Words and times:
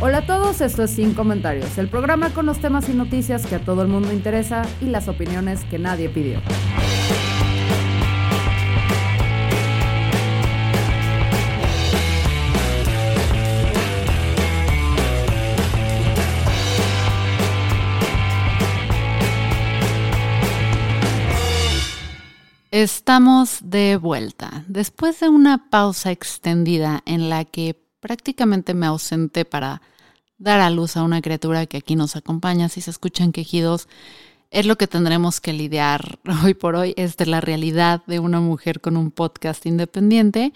Hola 0.00 0.18
a 0.18 0.26
todos, 0.26 0.60
esto 0.60 0.84
es 0.84 0.92
Sin 0.92 1.12
Comentarios, 1.12 1.76
el 1.76 1.88
programa 1.88 2.30
con 2.30 2.46
los 2.46 2.60
temas 2.60 2.88
y 2.88 2.92
noticias 2.92 3.44
que 3.46 3.56
a 3.56 3.58
todo 3.58 3.82
el 3.82 3.88
mundo 3.88 4.12
interesa 4.12 4.62
y 4.80 4.84
las 4.84 5.08
opiniones 5.08 5.64
que 5.64 5.80
nadie 5.80 6.08
pidió. 6.08 6.40
Estamos 22.70 23.58
de 23.64 23.96
vuelta. 23.96 24.64
Después 24.68 25.18
de 25.18 25.28
una 25.28 25.68
pausa 25.70 26.12
extendida 26.12 27.02
en 27.04 27.28
la 27.28 27.44
que 27.44 27.87
prácticamente 28.00 28.74
me 28.74 28.86
ausenté 28.86 29.44
para 29.44 29.82
dar 30.38 30.60
a 30.60 30.70
luz 30.70 30.96
a 30.96 31.02
una 31.02 31.20
criatura 31.20 31.66
que 31.66 31.78
aquí 31.78 31.96
nos 31.96 32.16
acompaña, 32.16 32.68
si 32.68 32.80
se 32.80 32.90
escuchan 32.90 33.32
quejidos, 33.32 33.88
es 34.50 34.66
lo 34.66 34.76
que 34.76 34.86
tendremos 34.86 35.40
que 35.40 35.52
lidiar 35.52 36.18
hoy 36.44 36.54
por 36.54 36.76
hoy, 36.76 36.94
es 36.96 37.16
de 37.16 37.26
la 37.26 37.40
realidad 37.40 38.02
de 38.06 38.18
una 38.18 38.40
mujer 38.40 38.80
con 38.80 38.96
un 38.96 39.10
podcast 39.10 39.66
independiente. 39.66 40.52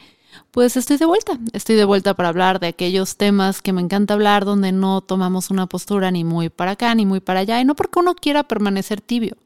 Pues 0.51 0.79
estoy 0.79 0.97
de 0.97 1.05
vuelta, 1.05 1.39
estoy 1.53 1.77
de 1.77 1.85
vuelta 1.85 2.15
para 2.15 2.31
hablar 2.31 2.59
de 2.59 2.69
aquellos 2.69 3.17
temas 3.19 3.61
que 3.61 3.75
me 3.75 3.83
encanta 3.83 4.15
hablar 4.15 4.47
donde 4.47 4.73
no 4.73 5.03
tomamos 5.03 5.51
una 5.51 5.67
postura 5.67 6.11
ni 6.11 6.25
muy 6.25 6.49
para 6.49 6.71
acá 6.71 6.95
ni 6.95 7.05
muy 7.05 7.21
para 7.21 7.41
allá, 7.41 7.61
y 7.61 7.67
no 7.67 7.75
porque 7.75 7.99
uno 7.99 8.15
quiera 8.15 8.43
permanecer 8.43 9.03
tibio, 9.03 9.37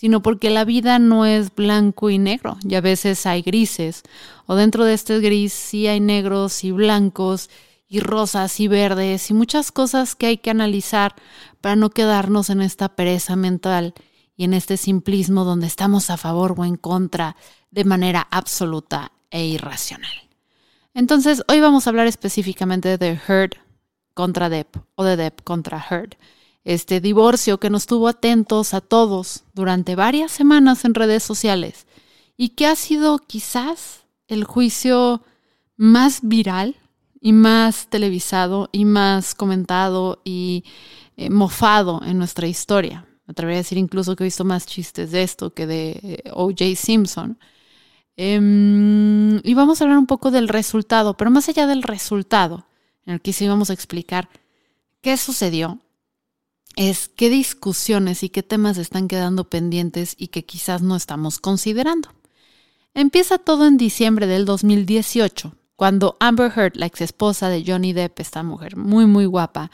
sino 0.00 0.22
porque 0.22 0.48
la 0.48 0.64
vida 0.64 0.98
no 0.98 1.26
es 1.26 1.54
blanco 1.54 2.08
y 2.08 2.16
negro, 2.16 2.56
y 2.66 2.74
a 2.74 2.80
veces 2.80 3.26
hay 3.26 3.42
grises, 3.42 4.02
o 4.46 4.54
dentro 4.54 4.86
de 4.86 4.94
este 4.94 5.20
gris 5.20 5.52
sí 5.52 5.88
hay 5.88 6.00
negros 6.00 6.64
y 6.64 6.70
blancos, 6.70 7.50
y 7.86 8.00
rosas 8.00 8.60
y 8.60 8.66
verdes, 8.66 9.28
y 9.28 9.34
muchas 9.34 9.70
cosas 9.70 10.14
que 10.14 10.24
hay 10.24 10.38
que 10.38 10.48
analizar 10.48 11.16
para 11.60 11.76
no 11.76 11.90
quedarnos 11.90 12.48
en 12.48 12.62
esta 12.62 12.88
pereza 12.88 13.36
mental 13.36 13.92
y 14.38 14.44
en 14.44 14.54
este 14.54 14.78
simplismo 14.78 15.44
donde 15.44 15.66
estamos 15.66 16.08
a 16.08 16.16
favor 16.16 16.54
o 16.56 16.64
en 16.64 16.76
contra 16.76 17.36
de 17.70 17.84
manera 17.84 18.26
absoluta 18.30 19.12
e 19.30 19.44
irracional. 19.44 20.30
Entonces, 20.94 21.42
hoy 21.46 21.60
vamos 21.60 21.86
a 21.86 21.90
hablar 21.90 22.06
específicamente 22.06 22.96
de 22.96 23.20
Heard 23.28 23.58
contra 24.14 24.48
Depp 24.48 24.76
o 24.94 25.04
de 25.04 25.18
Depp 25.18 25.42
contra 25.42 25.84
Heard 25.90 26.16
este 26.64 27.00
divorcio 27.00 27.58
que 27.58 27.70
nos 27.70 27.86
tuvo 27.86 28.08
atentos 28.08 28.74
a 28.74 28.80
todos 28.80 29.44
durante 29.54 29.96
varias 29.96 30.30
semanas 30.30 30.84
en 30.84 30.94
redes 30.94 31.22
sociales 31.22 31.86
y 32.36 32.50
que 32.50 32.66
ha 32.66 32.76
sido 32.76 33.18
quizás 33.18 34.02
el 34.28 34.44
juicio 34.44 35.22
más 35.76 36.20
viral 36.22 36.76
y 37.20 37.32
más 37.32 37.88
televisado 37.88 38.68
y 38.72 38.84
más 38.84 39.34
comentado 39.34 40.20
y 40.24 40.64
eh, 41.16 41.30
mofado 41.30 42.00
en 42.04 42.18
nuestra 42.18 42.46
historia. 42.46 43.06
Me 43.26 43.32
atrevería 43.32 43.58
a 43.58 43.62
decir 43.62 43.78
incluso 43.78 44.16
que 44.16 44.24
he 44.24 44.26
visto 44.26 44.44
más 44.44 44.66
chistes 44.66 45.10
de 45.10 45.22
esto 45.22 45.52
que 45.52 45.66
de 45.66 45.90
eh, 46.02 46.30
O.J. 46.32 46.76
Simpson. 46.76 47.38
Em, 48.16 49.38
y 49.44 49.54
vamos 49.54 49.80
a 49.80 49.84
hablar 49.84 49.98
un 49.98 50.06
poco 50.06 50.30
del 50.30 50.48
resultado, 50.48 51.16
pero 51.16 51.30
más 51.30 51.48
allá 51.48 51.66
del 51.66 51.82
resultado, 51.82 52.66
en 53.06 53.14
el 53.14 53.20
que 53.20 53.32
sí 53.32 53.48
vamos 53.48 53.70
a 53.70 53.72
explicar 53.72 54.28
qué 55.00 55.16
sucedió, 55.16 55.78
es 56.88 57.10
qué 57.14 57.28
discusiones 57.28 58.22
y 58.22 58.30
qué 58.30 58.42
temas 58.42 58.78
están 58.78 59.06
quedando 59.06 59.44
pendientes 59.50 60.14
y 60.16 60.28
que 60.28 60.46
quizás 60.46 60.80
no 60.80 60.96
estamos 60.96 61.38
considerando. 61.38 62.08
Empieza 62.94 63.36
todo 63.36 63.66
en 63.66 63.76
diciembre 63.76 64.26
del 64.26 64.46
2018, 64.46 65.54
cuando 65.76 66.16
Amber 66.20 66.50
Heard, 66.56 66.76
la 66.76 66.86
ex 66.86 67.02
esposa 67.02 67.50
de 67.50 67.64
Johnny 67.66 67.92
Depp, 67.92 68.18
esta 68.20 68.42
mujer 68.42 68.78
muy 68.78 69.04
muy 69.04 69.26
guapa, 69.26 69.70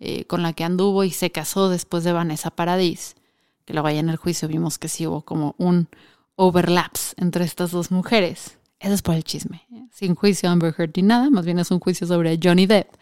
eh, 0.00 0.26
con 0.26 0.42
la 0.42 0.52
que 0.52 0.64
anduvo 0.64 1.02
y 1.02 1.12
se 1.12 1.32
casó 1.32 1.70
después 1.70 2.04
de 2.04 2.12
Vanessa 2.12 2.50
Paradis, 2.50 3.16
que 3.64 3.72
luego 3.72 3.88
allá 3.88 4.00
en 4.00 4.10
el 4.10 4.16
juicio 4.16 4.46
vimos 4.46 4.76
que 4.76 4.88
sí 4.88 5.06
hubo 5.06 5.22
como 5.22 5.54
un 5.56 5.88
overlaps 6.36 7.14
entre 7.16 7.46
estas 7.46 7.70
dos 7.70 7.90
mujeres. 7.90 8.58
Eso 8.80 8.92
es 8.92 9.00
por 9.00 9.14
el 9.14 9.24
chisme, 9.24 9.66
sin 9.90 10.14
juicio 10.14 10.50
Amber 10.50 10.74
Heard 10.76 10.92
ni 10.96 11.04
nada, 11.04 11.30
más 11.30 11.46
bien 11.46 11.58
es 11.58 11.70
un 11.70 11.80
juicio 11.80 12.06
sobre 12.06 12.38
Johnny 12.42 12.66
Depp. 12.66 12.96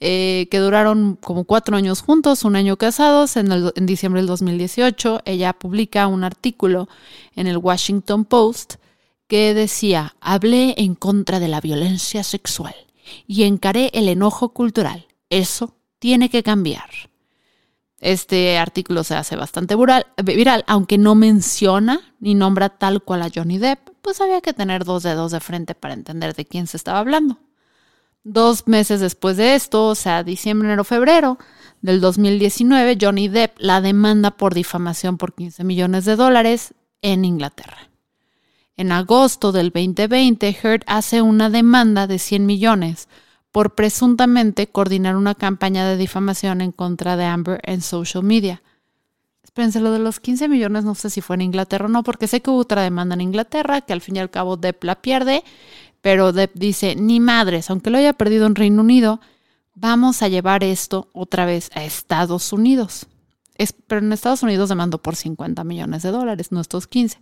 Eh, 0.00 0.48
que 0.50 0.58
duraron 0.58 1.16
como 1.16 1.44
cuatro 1.44 1.76
años 1.76 2.02
juntos, 2.02 2.44
un 2.44 2.56
año 2.56 2.76
casados. 2.76 3.36
En, 3.36 3.50
en 3.50 3.86
diciembre 3.86 4.20
del 4.20 4.28
2018, 4.28 5.22
ella 5.24 5.52
publica 5.52 6.06
un 6.06 6.24
artículo 6.24 6.88
en 7.34 7.46
el 7.46 7.58
Washington 7.58 8.24
Post 8.24 8.74
que 9.28 9.54
decía, 9.54 10.14
hablé 10.20 10.74
en 10.78 10.94
contra 10.94 11.40
de 11.40 11.48
la 11.48 11.60
violencia 11.60 12.22
sexual 12.22 12.74
y 13.26 13.44
encaré 13.44 13.90
el 13.94 14.08
enojo 14.08 14.50
cultural. 14.50 15.06
Eso 15.30 15.74
tiene 15.98 16.28
que 16.28 16.42
cambiar. 16.42 16.90
Este 17.98 18.58
artículo 18.58 19.04
se 19.04 19.14
hace 19.14 19.36
bastante 19.36 19.74
viral, 19.74 20.06
viral, 20.22 20.64
aunque 20.66 20.98
no 20.98 21.14
menciona 21.14 22.14
ni 22.20 22.34
nombra 22.34 22.68
tal 22.68 23.02
cual 23.02 23.22
a 23.22 23.30
Johnny 23.34 23.58
Depp, 23.58 23.88
pues 24.02 24.20
había 24.20 24.40
que 24.40 24.52
tener 24.52 24.84
dos 24.84 25.02
dedos 25.02 25.32
de 25.32 25.40
frente 25.40 25.74
para 25.74 25.94
entender 25.94 26.34
de 26.34 26.44
quién 26.44 26.66
se 26.66 26.76
estaba 26.76 26.98
hablando. 26.98 27.38
Dos 28.28 28.66
meses 28.66 28.98
después 28.98 29.36
de 29.36 29.54
esto, 29.54 29.86
o 29.86 29.94
sea, 29.94 30.24
diciembre, 30.24 30.66
enero, 30.66 30.82
febrero 30.82 31.38
del 31.80 32.00
2019, 32.00 32.98
Johnny 33.00 33.28
Depp 33.28 33.54
la 33.58 33.80
demanda 33.80 34.32
por 34.32 34.52
difamación 34.52 35.16
por 35.16 35.32
15 35.32 35.62
millones 35.62 36.06
de 36.06 36.16
dólares 36.16 36.74
en 37.02 37.24
Inglaterra. 37.24 37.88
En 38.76 38.90
agosto 38.90 39.52
del 39.52 39.70
2020, 39.70 40.58
Heard 40.60 40.82
hace 40.88 41.22
una 41.22 41.50
demanda 41.50 42.08
de 42.08 42.18
100 42.18 42.46
millones 42.46 43.08
por 43.52 43.76
presuntamente 43.76 44.66
coordinar 44.66 45.14
una 45.14 45.36
campaña 45.36 45.86
de 45.88 45.96
difamación 45.96 46.62
en 46.62 46.72
contra 46.72 47.16
de 47.16 47.26
Amber 47.26 47.60
en 47.62 47.80
social 47.80 48.24
media. 48.24 48.60
Espérense, 49.44 49.78
lo 49.78 49.92
de 49.92 50.00
los 50.00 50.18
15 50.18 50.48
millones 50.48 50.84
no 50.84 50.96
sé 50.96 51.10
si 51.10 51.20
fue 51.20 51.36
en 51.36 51.42
Inglaterra 51.42 51.84
o 51.84 51.88
no, 51.88 52.02
porque 52.02 52.26
sé 52.26 52.42
que 52.42 52.50
hubo 52.50 52.58
otra 52.58 52.82
demanda 52.82 53.14
en 53.14 53.20
Inglaterra, 53.20 53.82
que 53.82 53.92
al 53.92 54.00
fin 54.00 54.16
y 54.16 54.18
al 54.18 54.30
cabo 54.30 54.56
Depp 54.56 54.82
la 54.82 55.00
pierde 55.00 55.44
pero 56.06 56.32
Depp 56.32 56.54
dice, 56.54 56.94
ni 56.94 57.18
madres, 57.18 57.68
aunque 57.68 57.90
lo 57.90 57.98
haya 57.98 58.12
perdido 58.12 58.46
en 58.46 58.54
Reino 58.54 58.82
Unido, 58.82 59.20
vamos 59.74 60.22
a 60.22 60.28
llevar 60.28 60.62
esto 60.62 61.10
otra 61.12 61.46
vez 61.46 61.68
a 61.74 61.82
Estados 61.82 62.52
Unidos. 62.52 63.08
Es, 63.56 63.72
pero 63.72 64.00
en 64.00 64.12
Estados 64.12 64.44
Unidos 64.44 64.68
demandó 64.68 64.98
por 64.98 65.16
50 65.16 65.64
millones 65.64 66.04
de 66.04 66.12
dólares, 66.12 66.52
no 66.52 66.60
estos 66.60 66.86
15. 66.86 67.20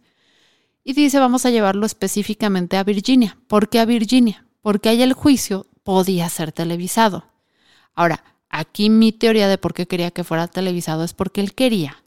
Y 0.85 0.93
dice, 0.93 1.19
vamos 1.19 1.47
a 1.47 1.51
llevarlo 1.51 1.87
específicamente 1.87 2.77
a 2.77 2.85
Virginia. 2.85 3.39
¿Por 3.49 3.71
qué 3.71 3.81
a 3.81 3.87
Virginia? 3.87 4.45
Porque 4.61 4.91
ahí 4.91 5.01
el 5.01 5.15
juicio 5.15 5.67
podía 5.83 6.29
ser 6.29 6.53
televisado. 6.53 7.25
Ahora, 7.95 8.23
aquí 8.51 8.91
mi 8.91 9.13
teoría 9.13 9.49
de 9.49 9.57
por 9.57 9.73
qué 9.73 9.87
quería 9.87 10.11
que 10.11 10.25
fuera 10.25 10.47
televisado 10.47 11.05
es 11.05 11.15
porque 11.15 11.41
él 11.41 11.55
quería, 11.55 12.05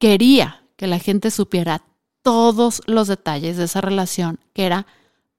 quería 0.00 0.64
que 0.74 0.88
la 0.88 0.98
gente 0.98 1.30
supiera 1.30 1.84
todos 2.22 2.82
los 2.86 3.06
detalles 3.06 3.58
de 3.58 3.62
esa 3.66 3.80
relación 3.80 4.40
que 4.54 4.66
era 4.66 4.88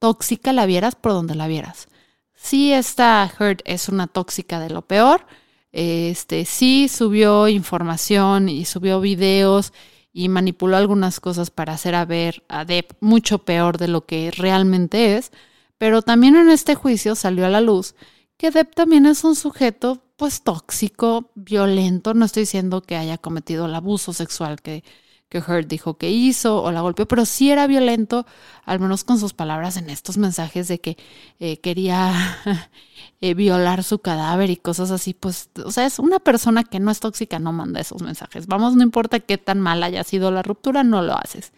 tóxica 0.02 0.52
la 0.52 0.66
vieras 0.66 0.96
por 0.96 1.12
donde 1.12 1.36
la 1.36 1.48
vieras. 1.48 1.88
Sí, 2.34 2.74
esta 2.74 3.32
Heard 3.40 3.59
es 3.66 3.88
una 3.88 4.08
tóxica 4.08 4.59
de 4.59 4.72
lo 4.72 4.82
peor. 4.82 5.28
Este 5.72 6.46
sí 6.46 6.90
subió 6.90 7.48
información 7.48 8.50
y 8.50 8.66
subió 8.66 9.00
videos 9.00 9.74
y 10.12 10.28
manipuló 10.28 10.76
algunas 10.76 11.20
cosas 11.20 11.52
para 11.52 11.74
hacer 11.74 11.94
a 11.94 12.06
ver 12.06 12.44
a 12.50 12.66
Depp 12.66 12.94
mucho 13.00 13.46
peor 13.46 13.78
de 13.78 13.88
lo 13.88 14.08
que 14.08 14.32
realmente 14.32 15.18
es. 15.18 15.32
Pero 15.78 16.02
también 16.02 16.36
en 16.36 16.50
este 16.50 16.74
juicio 16.74 17.14
salió 17.14 17.46
a 17.46 17.50
la 17.50 17.62
luz 17.62 17.94
que 18.38 18.50
Depp 18.50 18.74
también 18.74 19.06
es 19.06 19.24
un 19.24 19.36
sujeto 19.36 20.02
pues 20.18 20.42
tóxico, 20.42 21.30
violento. 21.36 22.16
No 22.16 22.26
estoy 22.26 22.42
diciendo 22.42 22.82
que 22.82 22.96
haya 22.96 23.20
cometido 23.20 23.68
el 23.68 23.76
abuso 23.76 24.14
sexual 24.14 24.64
que 24.64 24.84
que 25.32 25.38
Heard 25.38 25.66
dijo 25.66 25.98
que 25.98 26.12
hizo 26.12 26.62
o 26.62 26.74
la 26.74 26.82
golpeó, 26.82 27.08
pero 27.08 27.24
sí 27.26 27.52
era 27.52 27.66
violento, 27.66 28.26
al 28.66 28.82
menos 28.82 29.06
con 29.06 29.18
sus 29.18 29.32
palabras 29.34 29.78
en 29.78 29.90
estos 29.90 30.18
mensajes 30.18 30.68
de 30.68 30.82
que 30.82 30.98
eh, 31.40 31.58
quería 31.62 32.14
eh, 33.22 33.34
violar 33.34 33.86
su 33.86 34.00
cadáver 34.00 34.50
y 34.50 34.58
cosas 34.58 34.92
así. 34.92 35.14
Pues, 35.14 35.50
o 35.64 35.72
sea, 35.72 35.86
es 35.86 36.00
una 36.00 36.20
persona 36.20 36.66
que 36.66 36.82
no 36.82 36.92
es 36.92 37.00
tóxica, 37.00 37.40
no 37.40 37.54
manda 37.54 37.80
esos 37.80 38.02
mensajes. 38.02 38.46
Vamos, 38.48 38.76
no 38.76 38.84
importa 38.84 39.22
qué 39.22 39.38
tan 39.38 39.62
mal 39.62 39.82
haya 39.84 40.04
sido 40.04 40.32
la 40.32 40.44
ruptura, 40.44 40.84
no 40.84 41.02
lo 41.02 41.14
haces. 41.18 41.54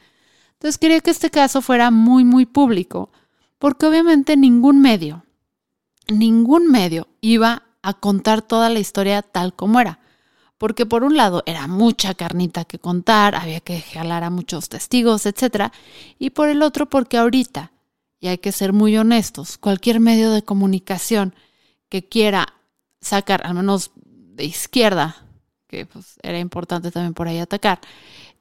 Entonces 0.54 0.78
quería 0.78 1.00
que 1.00 1.10
este 1.10 1.32
caso 1.32 1.64
fuera 1.64 1.90
muy, 1.90 2.24
muy 2.24 2.46
público, 2.46 3.10
porque 3.58 3.88
obviamente 3.88 4.38
ningún 4.38 4.82
medio, 4.82 5.24
ningún 6.10 6.70
medio 6.70 7.08
iba 7.22 7.64
a 7.82 7.94
contar 7.96 8.44
toda 8.44 8.70
la 8.70 8.80
historia 8.80 9.24
tal 9.24 9.56
como 9.56 9.80
era. 9.80 10.00
Porque 10.64 10.86
por 10.86 11.04
un 11.04 11.18
lado 11.18 11.44
era 11.46 11.68
mucha 11.68 12.14
carnita 12.14 12.64
que 12.64 12.80
contar, 12.80 13.36
había 13.36 13.60
que 13.60 13.82
jalar 13.82 14.24
a 14.24 14.30
muchos 14.30 14.70
testigos, 14.70 15.26
etc. 15.26 15.74
Y 16.20 16.30
por 16.30 16.48
el 16.48 16.62
otro 16.62 16.90
porque 16.90 17.18
ahorita, 17.18 17.74
y 18.22 18.30
hay 18.30 18.38
que 18.38 18.54
ser 18.54 18.72
muy 18.72 18.96
honestos, 18.96 19.58
cualquier 19.58 20.00
medio 20.00 20.32
de 20.32 20.42
comunicación 20.42 21.36
que 21.90 22.08
quiera 22.08 22.54
sacar, 23.02 23.46
al 23.46 23.56
menos 23.56 23.92
de 23.96 24.46
izquierda, 24.46 25.18
que 25.68 25.86
pues, 25.86 26.18
era 26.24 26.40
importante 26.40 26.92
también 26.92 27.14
por 27.14 27.28
ahí 27.28 27.40
atacar, 27.40 27.82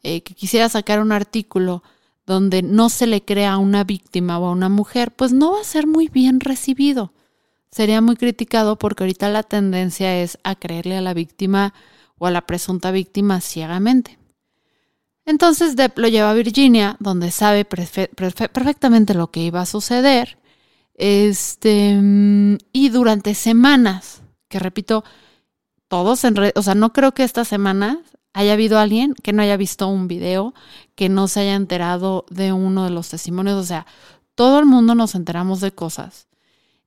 eh, 0.05 0.23
que 0.23 0.35
quisiera 0.35 0.69
sacar 0.69 1.01
un 1.01 1.11
artículo 1.11 1.83
donde 2.25 2.63
no 2.63 2.89
se 2.89 3.09
le 3.09 3.25
crea 3.25 3.55
a 3.55 3.59
una 3.59 3.83
víctima 3.83 4.39
o 4.39 4.47
a 4.47 4.53
una 4.53 4.69
mujer, 4.69 5.11
pues 5.11 5.33
no 5.33 5.55
va 5.55 5.61
a 5.61 5.65
ser 5.65 5.89
muy 5.89 6.07
bien 6.07 6.39
recibido 6.39 7.13
sería 7.73 8.03
muy 8.03 8.17
criticado 8.17 8.77
porque 8.79 9.03
ahorita 9.03 9.31
la 9.31 9.43
tendencia 9.43 10.21
es 10.21 10.39
a 10.45 10.55
creerle 10.55 10.99
a 10.99 11.01
la 11.01 11.15
víctima 11.15 11.73
o 12.23 12.27
a 12.27 12.31
la 12.31 12.47
presunta 12.47 12.93
víctima 12.93 13.41
ciegamente. 13.41 14.17
Entonces 15.25 15.75
Depp 15.75 15.99
lo 15.99 16.07
lleva 16.07 16.31
a 16.31 16.35
Virginia, 16.35 16.97
donde 17.01 17.33
sabe 17.33 17.65
perfectamente 17.65 19.13
lo 19.15 19.33
que 19.33 19.41
iba 19.41 19.61
a 19.61 19.67
suceder. 19.67 20.39
Este, 20.95 22.01
y 22.73 22.89
durante 22.91 23.35
semanas, 23.35 24.23
que 24.49 24.61
repito, 24.61 25.03
todos 25.89 26.23
en 26.23 26.37
red, 26.37 26.53
o 26.55 26.63
sea, 26.63 26.77
no 26.77 26.93
creo 26.93 27.13
que 27.13 27.25
esta 27.25 27.45
semana 27.45 27.99
haya 28.35 28.53
habido 28.53 28.79
alguien 28.79 29.15
que 29.15 29.33
no 29.33 29.43
haya 29.43 29.57
visto 29.57 29.89
un 29.89 30.07
video, 30.07 30.55
que 30.95 31.09
no 31.09 31.27
se 31.27 31.41
haya 31.41 31.57
enterado 31.57 32.25
de 32.31 32.53
uno 32.53 32.85
de 32.85 32.91
los 32.91 33.09
testimonios, 33.09 33.57
o 33.57 33.65
sea, 33.65 33.85
todo 34.37 34.61
el 34.61 34.67
mundo 34.67 34.95
nos 34.95 35.17
enteramos 35.17 35.61
de 35.61 35.73
cosas 35.73 36.29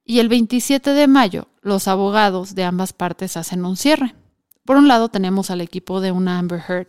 y 0.05 0.19
el 0.19 0.29
27 0.29 0.91
de 0.91 1.07
mayo, 1.07 1.49
los 1.61 1.89
abogados 1.89 2.55
de 2.55 2.63
ambas 2.63 2.93
partes 2.93 3.35
hacen 3.35 3.65
un 3.65 3.75
cierre. 3.75 4.15
Por 4.65 4.77
un 4.77 4.87
lado 4.87 5.09
tenemos 5.09 5.51
al 5.51 5.61
equipo 5.61 6.01
de 6.01 6.11
una 6.11 6.39
Amber 6.39 6.61
Heard, 6.67 6.87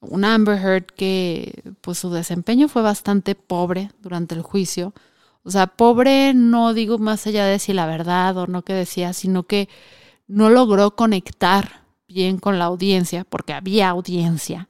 una 0.00 0.34
Amber 0.34 0.58
Heard 0.58 0.86
que 0.86 1.74
pues 1.80 1.98
su 1.98 2.10
desempeño 2.10 2.68
fue 2.68 2.82
bastante 2.82 3.34
pobre 3.34 3.90
durante 4.00 4.34
el 4.34 4.42
juicio. 4.42 4.92
O 5.42 5.50
sea, 5.50 5.66
pobre 5.68 6.34
no 6.34 6.74
digo 6.74 6.98
más 6.98 7.26
allá 7.26 7.46
de 7.46 7.58
si 7.58 7.72
la 7.72 7.86
verdad 7.86 8.36
o 8.36 8.46
no 8.46 8.62
que 8.62 8.74
decía, 8.74 9.12
sino 9.14 9.44
que 9.44 9.68
no 10.26 10.50
logró 10.50 10.94
conectar 10.94 11.82
bien 12.06 12.38
con 12.38 12.58
la 12.58 12.66
audiencia, 12.66 13.24
porque 13.24 13.54
había 13.54 13.88
audiencia. 13.88 14.68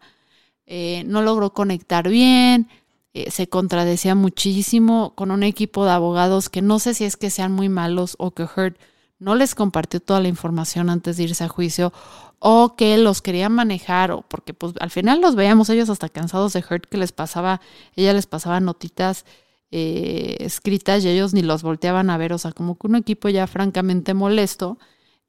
Eh, 0.66 1.02
no 1.06 1.22
logró 1.22 1.52
conectar 1.52 2.08
bien, 2.08 2.68
eh, 3.14 3.30
se 3.30 3.48
contradecía 3.48 4.14
muchísimo 4.14 5.14
con 5.16 5.30
un 5.30 5.42
equipo 5.42 5.84
de 5.84 5.92
abogados 5.92 6.48
que 6.50 6.62
no 6.62 6.78
sé 6.78 6.94
si 6.94 7.04
es 7.04 7.16
que 7.16 7.30
sean 7.30 7.52
muy 7.52 7.68
malos 7.68 8.14
o 8.18 8.32
que 8.32 8.44
Heard 8.44 8.76
no 9.18 9.34
les 9.34 9.54
compartió 9.54 10.00
toda 10.00 10.20
la 10.20 10.28
información 10.28 10.90
antes 10.90 11.16
de 11.16 11.24
irse 11.24 11.44
a 11.44 11.48
juicio 11.48 11.92
o 12.38 12.76
que 12.76 12.96
los 12.98 13.20
quería 13.20 13.48
manejar 13.48 14.12
o 14.12 14.22
porque 14.22 14.54
pues 14.54 14.74
al 14.80 14.90
final 14.90 15.20
los 15.20 15.34
veíamos 15.34 15.68
ellos 15.70 15.90
hasta 15.90 16.08
cansados 16.08 16.52
de 16.52 16.60
Heard 16.68 16.82
que 16.82 16.98
les 16.98 17.12
pasaba, 17.12 17.60
ella 17.96 18.12
les 18.12 18.26
pasaba 18.26 18.60
notitas 18.60 19.24
eh, 19.70 20.36
escritas 20.40 21.04
y 21.04 21.08
ellos 21.08 21.34
ni 21.34 21.42
los 21.42 21.62
volteaban 21.62 22.10
a 22.10 22.16
ver, 22.16 22.32
o 22.32 22.38
sea, 22.38 22.52
como 22.52 22.78
que 22.78 22.86
un 22.86 22.96
equipo 22.96 23.28
ya 23.28 23.46
francamente 23.46 24.14
molesto, 24.14 24.78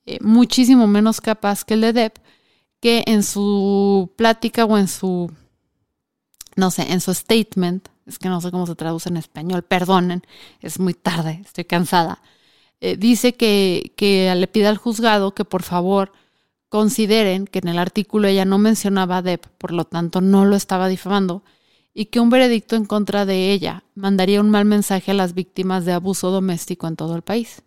eh, 0.06 0.20
muchísimo 0.22 0.88
menos 0.88 1.20
capaz 1.20 1.66
que 1.66 1.74
el 1.74 1.82
de 1.82 1.94
Depp, 1.94 2.18
que 2.80 3.04
en 3.08 3.24
su 3.24 4.12
plática 4.16 4.66
o 4.66 4.78
en 4.78 4.88
su 4.88 5.32
no 6.56 6.72
sé, 6.72 6.92
en 6.92 7.02
su 7.02 7.14
statement, 7.14 7.88
es 8.06 8.20
que 8.20 8.30
no 8.30 8.42
sé 8.42 8.52
cómo 8.52 8.68
se 8.68 8.76
traduce 8.76 9.10
en 9.10 9.18
español, 9.18 9.64
perdonen, 9.64 10.24
es 10.62 10.80
muy 10.80 10.94
tarde, 10.94 11.42
estoy 11.46 11.64
cansada, 11.66 12.22
eh, 12.82 12.98
dice 12.98 13.34
que, 13.34 13.94
que 13.96 14.34
le 14.36 14.48
pide 14.48 14.68
al 14.68 14.78
juzgado 14.78 15.34
que 15.34 15.46
por 15.46 15.64
favor 15.64 16.12
consideren 16.70 17.48
que 17.48 17.60
en 17.60 17.68
el 17.68 17.80
artículo 17.80 18.28
ella 18.28 18.46
no 18.46 18.58
mencionaba 18.60 19.18
a 19.18 19.22
Depp, 19.22 19.46
por 19.58 19.72
lo 19.72 19.86
tanto 19.86 20.22
no 20.22 20.46
lo 20.46 20.56
estaba 20.56 20.88
difamando, 20.88 21.44
y 21.94 22.06
que 22.06 22.20
un 22.20 22.30
veredicto 22.30 22.76
en 22.76 22.86
contra 22.86 23.26
de 23.26 23.52
ella 23.52 23.84
mandaría 23.96 24.40
un 24.40 24.50
mal 24.50 24.66
mensaje 24.66 25.12
a 25.12 25.16
las 25.16 25.34
víctimas 25.34 25.86
de 25.86 25.94
abuso 25.94 26.30
doméstico 26.30 26.88
en 26.88 26.96
todo 26.96 27.16
el 27.16 27.24
país. 27.24 27.64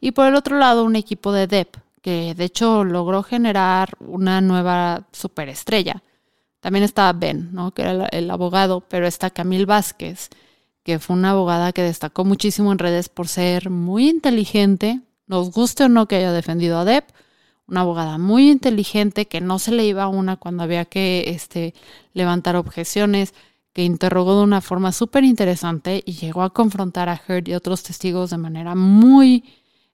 Y 0.00 0.12
por 0.12 0.26
el 0.26 0.34
otro 0.34 0.58
lado, 0.58 0.84
un 0.84 0.96
equipo 0.96 1.32
de 1.32 1.46
Depp, 1.46 1.76
que 2.02 2.34
de 2.34 2.44
hecho 2.44 2.84
logró 2.84 3.22
generar 3.22 3.96
una 4.00 4.40
nueva 4.40 5.06
superestrella, 5.12 6.02
también 6.60 6.84
estaba 6.84 7.12
Ben, 7.12 7.50
¿no? 7.52 7.72
que 7.72 7.82
era 7.82 8.06
el, 8.06 8.30
abogado, 8.30 8.80
pero 8.80 9.06
está 9.06 9.30
Camille 9.30 9.66
Vázquez, 9.66 10.30
que 10.84 11.00
fue 11.00 11.16
una 11.16 11.30
abogada 11.30 11.72
que 11.72 11.82
destacó 11.82 12.24
muchísimo 12.24 12.70
en 12.70 12.78
redes 12.78 13.08
por 13.08 13.26
ser 13.26 13.70
muy 13.70 14.08
inteligente, 14.08 15.00
nos 15.26 15.50
guste 15.50 15.84
o 15.84 15.88
no 15.88 16.06
que 16.06 16.16
haya 16.16 16.32
defendido 16.32 16.78
a 16.78 16.84
Depp, 16.84 17.10
una 17.66 17.80
abogada 17.80 18.18
muy 18.18 18.50
inteligente 18.50 19.26
que 19.26 19.40
no 19.40 19.58
se 19.58 19.72
le 19.72 19.86
iba 19.86 20.04
a 20.04 20.08
una 20.08 20.36
cuando 20.36 20.62
había 20.62 20.84
que 20.84 21.24
este, 21.28 21.74
levantar 22.12 22.56
objeciones, 22.56 23.34
que 23.72 23.82
interrogó 23.82 24.36
de 24.36 24.44
una 24.44 24.60
forma 24.60 24.92
súper 24.92 25.24
interesante 25.24 26.02
y 26.06 26.12
llegó 26.12 26.42
a 26.42 26.52
confrontar 26.52 27.08
a 27.08 27.20
Heard 27.26 27.48
y 27.48 27.54
otros 27.54 27.82
testigos 27.82 28.30
de 28.30 28.38
manera 28.38 28.76
muy 28.76 29.44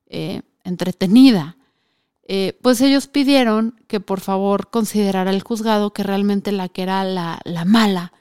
eh, 0.07 0.43
entretenida. 0.65 1.57
Eh, 2.25 2.59
pues 2.63 2.81
ellos 2.83 3.07
pidieron 3.07 3.81
que 3.89 3.99
por 3.99 4.21
favor 4.21 4.69
considerara 4.71 5.31
el 5.31 5.43
juzgado 5.43 5.93
que 5.93 6.03
realmente 6.03 6.53
la 6.53 6.69
que 6.69 6.83
era 6.83 7.03
la, 7.05 7.41
mala 7.65 8.13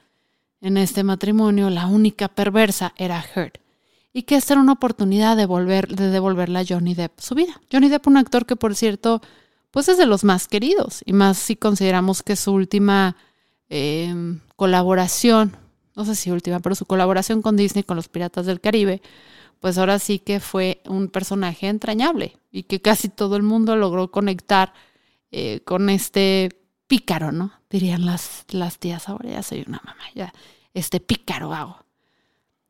en 0.61 0.77
este 0.77 1.03
matrimonio, 1.03 1.69
la 1.69 1.87
única 1.87 2.27
perversa, 2.27 2.93
era 2.97 3.23
Heard. 3.35 3.53
Y 4.11 4.23
que 4.23 4.35
esta 4.35 4.53
era 4.53 4.61
una 4.61 4.73
oportunidad 4.73 5.37
de, 5.37 5.45
volver, 5.45 5.87
de 5.87 6.09
devolverle 6.09 6.59
a 6.59 6.65
Johnny 6.67 6.95
Depp 6.95 7.19
su 7.19 7.35
vida. 7.35 7.61
Johnny 7.71 7.89
Depp, 7.89 8.07
un 8.07 8.17
actor 8.17 8.45
que 8.45 8.55
por 8.55 8.75
cierto, 8.75 9.21
pues 9.71 9.87
es 9.87 9.97
de 9.97 10.05
los 10.05 10.23
más 10.23 10.47
queridos, 10.47 11.01
y 11.05 11.13
más 11.13 11.37
si 11.37 11.55
consideramos 11.55 12.23
que 12.23 12.35
su 12.35 12.51
última 12.51 13.15
em, 13.69 14.39
colaboración, 14.55 15.55
no 15.95 16.05
sé 16.05 16.15
si 16.15 16.31
última, 16.31 16.59
pero 16.59 16.75
su 16.75 16.85
colaboración 16.85 17.41
con 17.41 17.55
Disney, 17.55 17.83
con 17.83 17.95
los 17.97 18.09
Piratas 18.09 18.45
del 18.45 18.61
Caribe, 18.61 19.01
pues 19.59 19.77
ahora 19.77 19.99
sí 19.99 20.19
que 20.19 20.39
fue 20.39 20.81
un 20.87 21.09
personaje 21.09 21.67
entrañable 21.67 22.37
y 22.51 22.63
que 22.63 22.81
casi 22.81 23.09
todo 23.09 23.35
el 23.35 23.43
mundo 23.43 23.75
logró 23.75 24.09
conectar 24.09 24.73
eh, 25.31 25.61
con 25.65 25.89
este 25.89 26.49
pícaro, 26.89 27.31
¿no? 27.31 27.53
Dirían 27.69 28.05
las, 28.05 28.43
las 28.49 28.79
tías, 28.79 29.07
ahora 29.07 29.29
ya 29.29 29.43
soy 29.43 29.63
una 29.65 29.79
mamá, 29.85 30.03
ya, 30.15 30.33
este 30.73 30.99
pícaro 30.99 31.53
hago. 31.53 31.85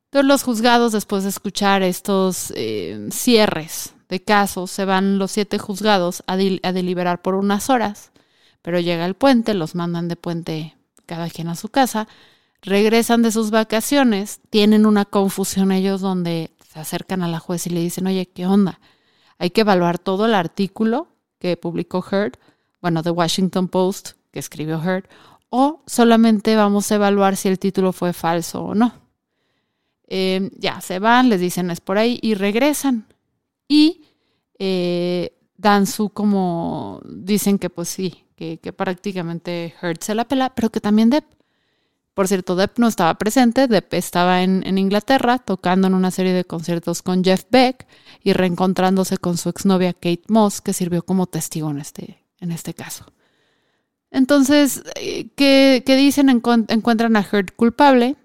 Entonces 0.04 0.28
los 0.28 0.42
juzgados, 0.42 0.92
después 0.92 1.22
de 1.24 1.30
escuchar 1.30 1.82
estos 1.82 2.52
eh, 2.54 3.08
cierres 3.10 3.94
de 4.08 4.22
casos, 4.22 4.70
se 4.70 4.84
van 4.84 5.18
los 5.18 5.32
siete 5.32 5.58
juzgados 5.58 6.22
a, 6.26 6.34
a 6.34 6.72
deliberar 6.72 7.22
por 7.22 7.34
unas 7.34 7.70
horas, 7.70 8.12
pero 8.60 8.78
llega 8.78 9.06
el 9.06 9.14
puente, 9.14 9.54
los 9.54 9.74
mandan 9.74 10.08
de 10.08 10.16
puente 10.16 10.76
cada 11.06 11.30
quien 11.30 11.48
a 11.48 11.56
su 11.56 11.70
casa, 11.70 12.06
regresan 12.60 13.22
de 13.22 13.32
sus 13.32 13.50
vacaciones, 13.50 14.40
tienen 14.50 14.84
una 14.84 15.06
confusión 15.06 15.72
ellos 15.72 16.02
donde 16.02 16.50
se 16.70 16.78
acercan 16.78 17.22
a 17.22 17.28
la 17.28 17.38
juez 17.38 17.66
y 17.66 17.70
le 17.70 17.80
dicen, 17.80 18.06
oye, 18.06 18.26
¿qué 18.26 18.46
onda? 18.46 18.80
Hay 19.38 19.50
que 19.50 19.62
evaluar 19.62 19.98
todo 19.98 20.26
el 20.26 20.34
artículo 20.34 21.08
que 21.38 21.56
publicó 21.56 22.04
Heard, 22.10 22.34
bueno, 22.80 23.02
The 23.02 23.10
Washington 23.10 23.68
Post, 23.68 24.12
que 24.30 24.38
escribió 24.38 24.82
Heard, 24.82 25.08
o 25.48 25.82
solamente 25.86 26.56
vamos 26.56 26.90
a 26.90 26.96
evaluar 26.96 27.36
si 27.36 27.48
el 27.48 27.58
título 27.58 27.92
fue 27.92 28.12
falso 28.12 28.62
o 28.62 28.74
no. 28.74 28.92
Em, 30.06 30.50
ya, 30.58 30.80
se 30.80 30.98
van, 30.98 31.28
les 31.28 31.40
dicen 31.40 31.70
es 31.70 31.80
por 31.80 31.98
ahí 31.98 32.18
y 32.22 32.34
regresan. 32.34 33.06
Y 33.68 34.04
eh, 34.58 35.36
dan 35.56 35.86
su 35.86 36.10
como, 36.10 37.00
dicen 37.04 37.58
que 37.58 37.70
pues 37.70 37.88
sí, 37.88 38.24
que, 38.36 38.58
que 38.58 38.72
prácticamente 38.72 39.74
Heard 39.80 39.98
se 40.02 40.14
la 40.14 40.26
pela, 40.26 40.54
pero 40.54 40.70
que 40.70 40.80
también 40.80 41.10
Depp. 41.10 41.24
Por 42.14 42.28
cierto, 42.28 42.56
Depp 42.56 42.78
no 42.78 42.88
estaba 42.88 43.14
presente, 43.14 43.68
Depp 43.68 43.94
estaba 43.94 44.42
en, 44.42 44.76
Inglaterra 44.76 45.38
tocando 45.38 45.86
en 45.86 45.94
una 45.94 46.10
serie 46.10 46.32
de 46.32 46.44
conciertos 46.44 47.02
con 47.02 47.24
Jeff 47.24 47.44
Beck 47.50 47.86
y 48.22 48.32
reencontrándose 48.32 49.16
con 49.16 49.38
su 49.38 49.48
exnovia 49.48 49.92
Kate 49.94 50.24
Moss, 50.28 50.60
que 50.60 50.72
sirvió 50.72 51.02
como 51.02 51.26
testigo 51.26 51.70
en 51.70 51.78
este, 51.78 52.24
en 52.40 52.52
este 52.52 52.74
caso. 52.74 53.06
Entonces, 54.10 54.82
eh, 54.96 55.28
¿qué, 55.36 55.82
dicen? 55.86 56.28
encuentran 56.28 57.16
a 57.16 57.26
Heard 57.30 57.54
culpable 57.54 58.16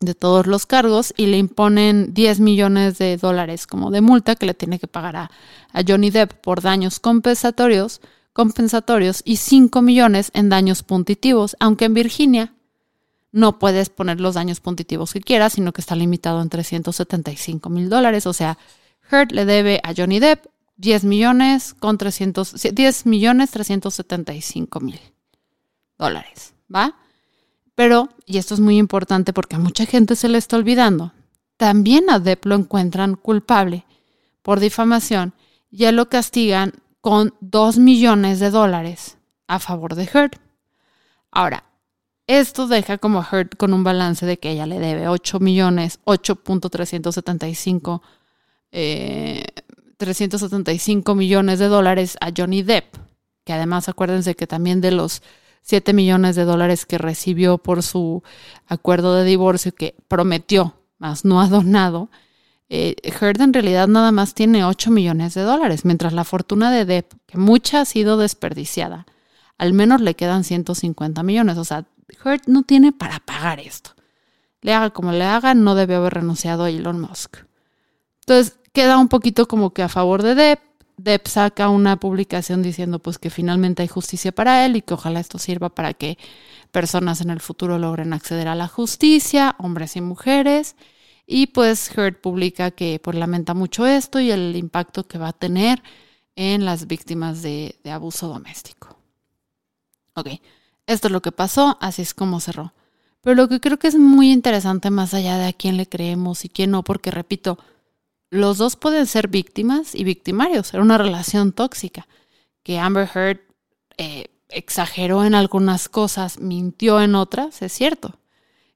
de 0.00 0.14
todos 0.14 0.46
los 0.46 0.66
cargos 0.66 1.14
y 1.16 1.26
le 1.26 1.38
imponen 1.38 2.12
10 2.12 2.40
millones 2.40 2.98
de 2.98 3.16
dólares 3.16 3.66
como 3.66 3.90
de 3.90 4.00
multa 4.00 4.36
que 4.36 4.46
le 4.46 4.54
tiene 4.54 4.78
que 4.78 4.88
pagar 4.88 5.16
a, 5.16 5.30
Johnny 5.86 6.10
Depp 6.10 6.34
por 6.34 6.60
daños 6.60 7.00
compensatorios, 7.00 8.00
compensatorios 8.32 9.22
y 9.24 9.36
5 9.36 9.80
millones 9.82 10.30
en 10.34 10.48
daños 10.48 10.82
puntitivos, 10.82 11.56
aunque 11.60 11.86
en 11.86 11.94
Virginia 11.94 12.54
no 13.30 13.58
puedes 13.58 13.88
poner 13.88 14.20
los 14.20 14.34
daños 14.34 14.60
puntitivos 14.60 15.12
que 15.12 15.20
quieras, 15.20 15.54
sino 15.54 15.72
que 15.72 15.80
está 15.80 15.96
limitado 15.96 16.42
en 16.42 16.50
375 16.50 17.70
mil 17.70 17.88
dólares. 17.88 18.26
O 18.26 18.34
sea, 18.34 18.58
Heard 19.10 19.32
le 19.32 19.46
debe 19.46 19.80
a 19.82 19.94
Johnny 19.96 20.20
Depp 20.20 20.46
10 20.76 21.04
millones 21.04 21.74
con 21.74 21.98
300, 21.98 22.54
10 22.72 23.06
millones 23.06 23.50
375 23.50 24.80
mil 24.80 25.00
dólares, 25.98 26.54
¿va? 26.74 26.96
Pero, 27.74 28.08
y 28.26 28.38
esto 28.38 28.54
es 28.54 28.60
muy 28.60 28.78
importante 28.78 29.32
porque 29.32 29.56
a 29.56 29.58
mucha 29.58 29.86
gente 29.86 30.16
se 30.16 30.28
le 30.28 30.38
está 30.38 30.56
olvidando, 30.56 31.12
también 31.56 32.10
a 32.10 32.18
Depp 32.18 32.46
lo 32.46 32.54
encuentran 32.56 33.14
culpable 33.14 33.86
por 34.42 34.60
difamación 34.60 35.32
y 35.70 35.78
ya 35.78 35.92
lo 35.92 36.08
castigan 36.08 36.74
con 37.00 37.34
2 37.40 37.78
millones 37.78 38.40
de 38.40 38.50
dólares 38.50 39.18
a 39.46 39.58
favor 39.58 39.94
de 39.94 40.04
Heard. 40.12 40.32
Ahora, 41.30 41.64
esto 42.26 42.66
deja 42.66 42.98
como 42.98 43.20
a 43.20 43.28
Heard 43.30 43.50
con 43.56 43.72
un 43.74 43.84
balance 43.84 44.26
de 44.26 44.38
que 44.38 44.50
ella 44.50 44.66
le 44.66 44.78
debe 44.78 45.08
8 45.08 45.40
millones, 45.40 46.00
8.375 46.04 48.00
eh, 48.72 49.44
375 50.02 51.14
millones 51.14 51.60
de 51.60 51.68
dólares 51.68 52.16
a 52.20 52.30
Johnny 52.36 52.64
Depp, 52.64 52.96
que 53.44 53.52
además 53.52 53.88
acuérdense 53.88 54.34
que 54.34 54.48
también 54.48 54.80
de 54.80 54.90
los 54.90 55.22
7 55.62 55.92
millones 55.92 56.34
de 56.34 56.44
dólares 56.44 56.86
que 56.86 56.98
recibió 56.98 57.58
por 57.58 57.84
su 57.84 58.24
acuerdo 58.66 59.14
de 59.14 59.22
divorcio 59.22 59.72
que 59.72 59.94
prometió, 60.08 60.74
más 60.98 61.24
no 61.24 61.40
ha 61.40 61.46
donado, 61.46 62.10
eh, 62.68 62.96
Heard 63.04 63.40
en 63.42 63.52
realidad 63.52 63.86
nada 63.86 64.10
más 64.10 64.34
tiene 64.34 64.64
8 64.64 64.90
millones 64.90 65.34
de 65.34 65.42
dólares, 65.42 65.84
mientras 65.84 66.12
la 66.12 66.24
fortuna 66.24 66.72
de 66.72 66.84
Depp, 66.84 67.12
que 67.26 67.38
mucha 67.38 67.82
ha 67.82 67.84
sido 67.84 68.16
desperdiciada, 68.16 69.06
al 69.56 69.72
menos 69.72 70.00
le 70.00 70.16
quedan 70.16 70.42
150 70.42 71.22
millones. 71.22 71.58
O 71.58 71.64
sea, 71.64 71.84
Heard 72.24 72.42
no 72.48 72.64
tiene 72.64 72.90
para 72.90 73.20
pagar 73.20 73.60
esto. 73.60 73.90
Le 74.62 74.74
haga 74.74 74.90
como 74.90 75.12
le 75.12 75.22
haga, 75.22 75.54
no 75.54 75.76
debe 75.76 75.94
haber 75.94 76.14
renunciado 76.14 76.64
a 76.64 76.70
Elon 76.70 77.00
Musk. 77.00 77.36
Entonces, 78.20 78.56
queda 78.72 78.98
un 78.98 79.08
poquito 79.08 79.46
como 79.48 79.72
que 79.72 79.82
a 79.82 79.88
favor 79.88 80.22
de 80.22 80.34
Depp. 80.34 80.60
Depp 80.98 81.26
saca 81.26 81.68
una 81.68 81.96
publicación 81.98 82.62
diciendo 82.62 82.98
pues 82.98 83.18
que 83.18 83.30
finalmente 83.30 83.82
hay 83.82 83.88
justicia 83.88 84.30
para 84.30 84.64
él 84.64 84.76
y 84.76 84.82
que 84.82 84.94
ojalá 84.94 85.20
esto 85.20 85.38
sirva 85.38 85.68
para 85.70 85.94
que 85.94 86.18
personas 86.70 87.20
en 87.20 87.30
el 87.30 87.40
futuro 87.40 87.78
logren 87.78 88.12
acceder 88.12 88.46
a 88.48 88.54
la 88.54 88.68
justicia, 88.68 89.56
hombres 89.58 89.96
y 89.96 90.00
mujeres. 90.00 90.76
Y 91.26 91.48
pues 91.48 91.90
Heard 91.96 92.20
publica 92.20 92.70
que 92.70 93.00
pues 93.02 93.16
lamenta 93.16 93.54
mucho 93.54 93.86
esto 93.86 94.20
y 94.20 94.30
el 94.30 94.54
impacto 94.56 95.06
que 95.06 95.18
va 95.18 95.28
a 95.28 95.32
tener 95.32 95.82
en 96.36 96.64
las 96.64 96.86
víctimas 96.86 97.42
de, 97.42 97.76
de 97.82 97.90
abuso 97.90 98.28
doméstico. 98.28 98.96
Ok, 100.14 100.28
esto 100.86 101.08
es 101.08 101.12
lo 101.12 101.22
que 101.22 101.32
pasó, 101.32 101.78
así 101.80 102.02
es 102.02 102.14
como 102.14 102.40
cerró. 102.40 102.74
Pero 103.22 103.36
lo 103.36 103.48
que 103.48 103.60
creo 103.60 103.78
que 103.78 103.88
es 103.88 103.96
muy 103.96 104.30
interesante 104.32 104.90
más 104.90 105.14
allá 105.14 105.38
de 105.38 105.46
a 105.46 105.52
quién 105.52 105.76
le 105.76 105.88
creemos 105.88 106.44
y 106.44 106.48
quién 106.48 106.72
no, 106.72 106.82
porque 106.82 107.10
repito, 107.10 107.58
los 108.32 108.56
dos 108.56 108.76
pueden 108.76 109.06
ser 109.06 109.28
víctimas 109.28 109.94
y 109.94 110.04
victimarios. 110.04 110.72
Era 110.72 110.82
una 110.82 110.96
relación 110.96 111.52
tóxica 111.52 112.08
que 112.62 112.78
Amber 112.78 113.06
Heard 113.14 113.40
eh, 113.98 114.28
exageró 114.48 115.24
en 115.24 115.34
algunas 115.34 115.90
cosas, 115.90 116.40
mintió 116.40 117.02
en 117.02 117.14
otras, 117.14 117.60
es 117.60 117.74
cierto. 117.74 118.18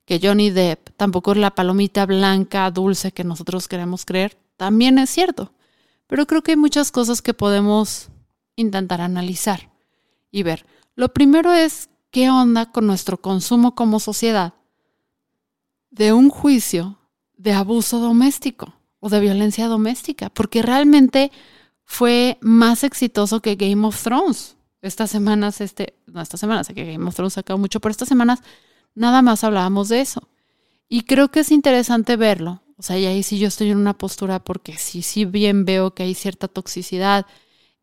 Que 0.05 0.21
Johnny 0.23 0.51
Depp 0.51 0.91
tampoco 0.99 1.33
es 1.33 1.39
la 1.39 1.55
palomita 1.55 2.05
blanca, 2.05 2.71
dulce 2.71 3.13
que 3.13 3.25
nosotros 3.25 3.67
queremos 3.67 4.05
creer, 4.05 4.37
también 4.59 4.99
es 4.99 5.09
cierto. 5.09 5.55
Pero 6.07 6.27
creo 6.27 6.43
que 6.43 6.51
hay 6.53 6.59
muchas 6.59 6.93
cosas 6.93 7.23
que 7.23 7.33
podemos 7.33 8.11
intentar 8.57 9.01
analizar 9.01 9.71
y 10.31 10.43
ver. 10.43 10.67
Lo 10.97 11.15
primero 11.15 11.55
es 11.55 11.89
qué 12.11 12.29
onda 12.29 12.73
con 12.73 12.87
nuestro 12.87 13.23
consumo 13.23 13.75
como 13.75 14.01
sociedad 14.01 14.53
de 15.89 16.13
un 16.13 16.29
juicio 16.29 16.99
de 17.39 17.55
abuso 17.55 18.01
doméstico 18.01 18.76
o 19.07 19.09
de 19.09 19.21
violencia 19.21 19.69
doméstica, 19.69 20.31
porque 20.31 20.63
realmente 20.63 21.31
fue 21.85 22.39
más 22.41 22.83
exitoso 22.83 23.41
que 23.41 23.55
Game 23.55 23.87
of 23.87 24.03
Thrones. 24.03 24.57
Estas 24.83 25.11
semanas, 25.11 25.61
este, 25.61 25.95
no 26.07 26.21
estas 26.21 26.41
semanas, 26.41 26.67
que 26.69 26.85
Game 26.85 27.07
of 27.07 27.15
Thrones 27.15 27.35
sacado 27.35 27.59
mucho, 27.59 27.81
pero 27.81 27.93
estas 27.93 28.09
semanas 28.09 28.41
nada 28.95 29.23
más 29.23 29.45
hablábamos 29.45 29.89
de 29.89 30.01
eso. 30.01 30.29
Y 30.89 31.03
creo 31.03 31.31
que 31.31 31.41
es 31.41 31.53
interesante 31.53 32.17
verlo. 32.17 32.63
O 32.77 32.83
sea, 32.83 32.99
y 32.99 33.07
ahí 33.07 33.23
sí 33.23 33.39
yo 33.39 33.49
estoy 33.49 33.71
en 33.71 33.79
una 33.79 33.95
postura 33.97 34.41
porque 34.41 34.77
sí, 34.77 35.03
sí 35.03 35.25
bien 35.25 35.65
veo 35.65 35.95
que 35.95 36.03
hay 36.03 36.15
cierta 36.15 36.49
toxicidad 36.49 37.27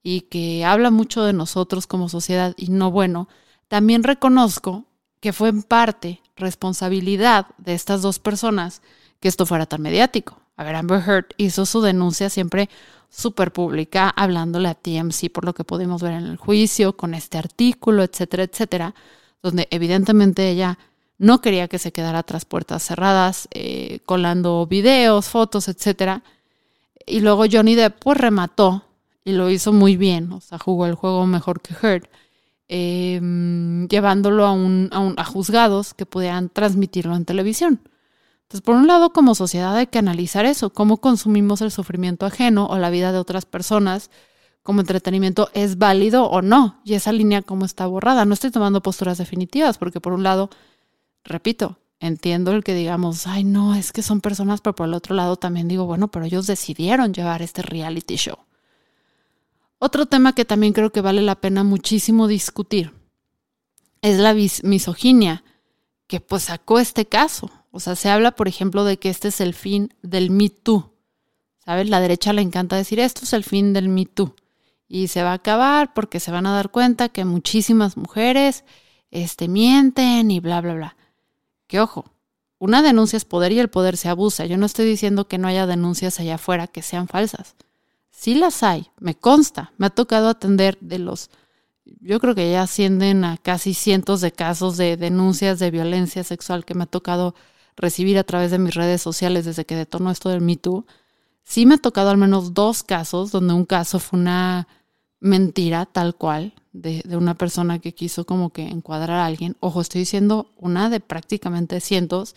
y 0.03 0.21
que 0.21 0.65
habla 0.65 0.91
mucho 0.91 1.23
de 1.23 1.33
nosotros 1.33 1.87
como 1.87 2.09
sociedad 2.09 2.53
y 2.57 2.67
no 2.67 2.91
bueno, 2.91 3.29
también 3.69 4.03
reconozco 4.03 4.85
que 5.21 5.31
fue 5.31 5.49
en 5.49 5.63
parte 5.63 6.21
responsabilidad 6.35 7.47
de 7.57 7.73
estas 7.73 8.01
dos 8.01 8.19
personas 8.19 8.81
que 9.23 9.29
esto 9.29 9.45
fuera 9.45 9.65
tan 9.65 9.81
mediático. 9.81 10.37
A 10.57 10.65
ver, 10.65 10.75
Amber 10.75 11.01
Heard 11.01 11.27
hizo 11.37 11.65
su 11.65 11.81
denuncia 11.81 12.29
siempre 12.29 12.69
súper 13.09 13.53
pública, 13.53 14.09
hablándole 14.09 14.67
a 14.67 14.73
TMC 14.75 15.31
por 15.31 15.45
lo 15.45 15.53
que 15.53 15.63
pudimos 15.63 16.01
ver 16.01 16.11
en 16.11 16.25
el 16.25 16.35
juicio, 16.35 16.97
con 16.97 17.13
este 17.13 17.37
artículo, 17.37 18.03
etcétera, 18.03 18.43
etcétera, 18.43 18.95
donde 19.41 19.69
evidentemente 19.71 20.49
ella 20.49 20.77
no 21.19 21.39
quería 21.39 21.69
que 21.69 21.79
se 21.79 21.93
quedara 21.93 22.23
tras 22.23 22.43
puertas 22.43 22.83
cerradas, 22.83 23.47
eh, 23.51 24.01
colando 24.05 24.67
videos, 24.67 25.29
fotos, 25.29 25.69
etcétera. 25.69 26.21
Y 27.05 27.21
luego 27.21 27.45
Johnny 27.49 27.75
Depp 27.75 28.03
pues 28.03 28.17
remató 28.17 28.83
y 29.23 29.31
lo 29.31 29.49
hizo 29.49 29.71
muy 29.71 29.95
bien, 29.95 30.33
o 30.33 30.41
sea, 30.41 30.59
jugó 30.59 30.85
el 30.85 30.95
juego 30.95 31.25
mejor 31.27 31.61
que 31.61 31.75
Heard, 31.81 32.09
em, 32.67 33.87
llevándolo 33.87 34.45
a, 34.45 34.51
un, 34.51 34.89
a 34.91 35.23
juzgados 35.23 35.93
que 35.93 36.05
pudieran 36.05 36.49
transmitirlo 36.49 37.15
en 37.15 37.23
televisión. 37.23 37.79
Entonces, 38.43 38.61
por 38.61 38.75
un 38.75 38.87
lado, 38.87 39.11
como 39.11 39.35
sociedad 39.35 39.75
hay 39.75 39.87
que 39.87 39.99
analizar 39.99 40.45
eso, 40.45 40.71
cómo 40.71 40.97
consumimos 40.97 41.61
el 41.61 41.71
sufrimiento 41.71 42.25
ajeno 42.25 42.67
o 42.67 42.77
la 42.77 42.89
vida 42.89 43.11
de 43.11 43.17
otras 43.17 43.45
personas 43.45 44.09
como 44.63 44.79
entretenimiento 44.79 45.49
es 45.53 45.77
válido 45.77 46.25
o 46.25 46.41
no, 46.41 46.79
y 46.85 46.93
esa 46.93 47.11
línea 47.11 47.41
cómo 47.41 47.65
está 47.65 47.85
borrada. 47.85 48.25
No 48.25 48.33
estoy 48.33 48.49
tomando 48.49 48.81
posturas 48.81 49.17
definitivas, 49.17 49.77
porque 49.77 49.99
por 49.99 50.13
un 50.13 50.23
lado, 50.23 50.49
repito, 51.25 51.79
entiendo 51.99 52.51
el 52.51 52.63
que 52.63 52.73
digamos, 52.73 53.27
ay, 53.27 53.43
no, 53.43 53.75
es 53.75 53.91
que 53.91 54.01
son 54.01 54.21
personas, 54.21 54.61
pero 54.61 54.75
por 54.75 54.87
el 54.87 54.93
otro 54.93 55.15
lado 55.15 55.35
también 55.35 55.67
digo, 55.67 55.85
bueno, 55.85 56.09
pero 56.09 56.25
ellos 56.25 56.47
decidieron 56.47 57.13
llevar 57.13 57.41
este 57.41 57.61
reality 57.61 58.15
show. 58.15 58.37
Otro 59.79 60.05
tema 60.05 60.33
que 60.33 60.45
también 60.45 60.71
creo 60.71 60.91
que 60.91 61.01
vale 61.01 61.21
la 61.21 61.35
pena 61.35 61.65
muchísimo 61.65 62.27
discutir 62.27 62.93
es 64.01 64.17
la 64.17 64.33
misoginia 64.63 65.43
que 66.07 66.21
pues 66.21 66.43
sacó 66.43 66.79
este 66.79 67.05
caso. 67.05 67.49
O 67.75 67.79
sea, 67.79 67.95
se 67.95 68.07
habla, 68.07 68.33
por 68.33 68.47
ejemplo, 68.47 68.83
de 68.83 68.99
que 68.99 69.09
este 69.09 69.29
es 69.29 69.41
el 69.41 69.55
fin 69.55 69.95
del 70.03 70.29
Me 70.29 70.49
Too. 70.49 70.93
¿Sabes? 71.57 71.89
La 71.89 72.01
derecha 72.01 72.31
le 72.31 72.43
encanta 72.43 72.75
decir 72.75 72.99
esto 72.99 73.21
es 73.23 73.33
el 73.33 73.43
fin 73.43 73.73
del 73.73 73.89
Me 73.89 74.05
Too. 74.05 74.35
Y 74.87 75.07
se 75.07 75.23
va 75.23 75.31
a 75.31 75.33
acabar 75.33 75.91
porque 75.95 76.19
se 76.19 76.29
van 76.29 76.45
a 76.45 76.53
dar 76.53 76.69
cuenta 76.69 77.09
que 77.09 77.25
muchísimas 77.25 77.97
mujeres 77.97 78.63
este, 79.09 79.47
mienten 79.47 80.29
y 80.29 80.39
bla, 80.39 80.61
bla, 80.61 80.75
bla. 80.75 80.97
Que 81.65 81.79
ojo, 81.79 82.05
una 82.59 82.83
denuncia 82.83 83.17
es 83.17 83.25
poder 83.25 83.51
y 83.51 83.59
el 83.59 83.69
poder 83.69 83.97
se 83.97 84.07
abusa. 84.07 84.45
Yo 84.45 84.57
no 84.57 84.67
estoy 84.67 84.85
diciendo 84.85 85.27
que 85.27 85.39
no 85.39 85.47
haya 85.47 85.65
denuncias 85.65 86.19
allá 86.19 86.35
afuera 86.35 86.67
que 86.67 86.83
sean 86.83 87.07
falsas. 87.07 87.55
Sí 88.11 88.35
las 88.35 88.61
hay, 88.61 88.91
me 88.99 89.15
consta. 89.15 89.73
Me 89.77 89.87
ha 89.87 89.89
tocado 89.89 90.29
atender 90.29 90.77
de 90.79 90.99
los 90.99 91.31
yo 92.01 92.19
creo 92.19 92.35
que 92.35 92.51
ya 92.51 92.61
ascienden 92.61 93.25
a 93.25 93.37
casi 93.37 93.73
cientos 93.73 94.21
de 94.21 94.31
casos 94.31 94.77
de 94.77 94.95
denuncias 94.95 95.59
de 95.59 95.71
violencia 95.71 96.23
sexual 96.23 96.65
que 96.65 96.75
me 96.75 96.83
ha 96.83 96.87
tocado 96.87 97.33
recibir 97.75 98.17
a 98.17 98.23
través 98.23 98.51
de 98.51 98.59
mis 98.59 98.73
redes 98.73 99.01
sociales 99.01 99.45
desde 99.45 99.65
que 99.65 99.75
detonó 99.75 100.11
esto 100.11 100.29
del 100.29 100.41
Me 100.41 100.55
Too, 100.55 100.85
sí 101.43 101.65
me 101.65 101.75
ha 101.75 101.77
tocado 101.77 102.09
al 102.09 102.17
menos 102.17 102.53
dos 102.53 102.83
casos 102.83 103.31
donde 103.31 103.53
un 103.53 103.65
caso 103.65 103.99
fue 103.99 104.19
una 104.19 104.67
mentira 105.19 105.85
tal 105.85 106.15
cual 106.15 106.53
de, 106.73 107.01
de, 107.05 107.17
una 107.17 107.35
persona 107.35 107.79
que 107.79 107.93
quiso 107.93 108.25
como 108.25 108.51
que 108.51 108.63
encuadrar 108.63 109.19
a 109.19 109.25
alguien. 109.25 109.55
Ojo, 109.59 109.81
estoy 109.81 109.99
diciendo 109.99 110.51
una 110.57 110.89
de 110.89 110.99
prácticamente 110.99 111.79
cientos 111.79 112.35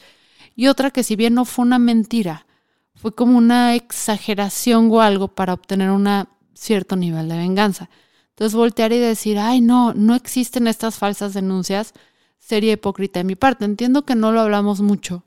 y 0.54 0.68
otra 0.68 0.90
que 0.90 1.02
si 1.02 1.16
bien 1.16 1.34
no 1.34 1.44
fue 1.44 1.64
una 1.64 1.78
mentira, 1.78 2.46
fue 2.94 3.14
como 3.14 3.36
una 3.36 3.74
exageración 3.74 4.90
o 4.90 5.00
algo 5.00 5.28
para 5.28 5.52
obtener 5.52 5.90
un 5.90 6.08
cierto 6.54 6.96
nivel 6.96 7.28
de 7.28 7.36
venganza. 7.36 7.90
Entonces 8.30 8.54
voltear 8.56 8.92
y 8.92 8.98
decir, 8.98 9.38
ay 9.38 9.60
no, 9.60 9.94
no 9.94 10.14
existen 10.14 10.66
estas 10.66 10.96
falsas 10.96 11.34
denuncias, 11.34 11.94
sería 12.38 12.72
hipócrita 12.72 13.20
de 13.20 13.24
mi 13.24 13.34
parte. 13.34 13.64
Entiendo 13.64 14.04
que 14.04 14.14
no 14.14 14.32
lo 14.32 14.40
hablamos 14.40 14.80
mucho, 14.80 15.24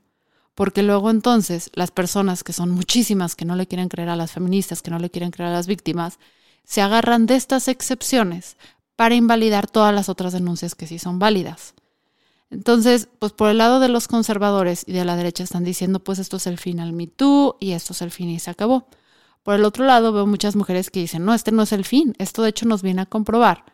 porque 0.54 0.82
luego 0.82 1.10
entonces 1.10 1.70
las 1.74 1.90
personas, 1.90 2.44
que 2.44 2.52
son 2.52 2.70
muchísimas, 2.70 3.36
que 3.36 3.44
no 3.44 3.56
le 3.56 3.66
quieren 3.66 3.88
creer 3.88 4.08
a 4.08 4.16
las 4.16 4.32
feministas, 4.32 4.82
que 4.82 4.90
no 4.90 4.98
le 4.98 5.10
quieren 5.10 5.30
creer 5.30 5.50
a 5.50 5.54
las 5.54 5.66
víctimas, 5.66 6.18
se 6.64 6.82
agarran 6.82 7.26
de 7.26 7.36
estas 7.36 7.68
excepciones 7.68 8.56
para 8.96 9.14
invalidar 9.14 9.66
todas 9.66 9.94
las 9.94 10.08
otras 10.08 10.32
denuncias 10.32 10.74
que 10.74 10.86
sí 10.86 10.98
son 10.98 11.18
válidas. 11.18 11.74
Entonces, 12.50 13.08
pues 13.18 13.32
por 13.32 13.48
el 13.48 13.58
lado 13.58 13.80
de 13.80 13.88
los 13.88 14.08
conservadores 14.08 14.84
y 14.86 14.92
de 14.92 15.04
la 15.04 15.16
derecha 15.16 15.44
están 15.44 15.64
diciendo, 15.64 16.00
pues 16.00 16.18
esto 16.18 16.36
es 16.36 16.46
el 16.46 16.58
fin 16.58 16.80
al 16.80 16.92
Me 16.92 17.06
Too 17.06 17.56
y 17.60 17.72
esto 17.72 17.92
es 17.92 18.02
el 18.02 18.10
fin 18.10 18.28
y 18.28 18.38
se 18.40 18.50
acabó. 18.50 18.88
Por 19.42 19.54
el 19.54 19.64
otro 19.64 19.84
lado, 19.84 20.12
veo 20.12 20.26
muchas 20.26 20.56
mujeres 20.56 20.90
que 20.90 21.00
dicen, 21.00 21.24
no, 21.24 21.32
este 21.32 21.52
no 21.52 21.62
es 21.62 21.72
el 21.72 21.84
fin. 21.84 22.14
Esto 22.18 22.42
de 22.42 22.50
hecho 22.50 22.66
nos 22.66 22.82
viene 22.82 23.02
a 23.02 23.06
comprobar 23.06 23.64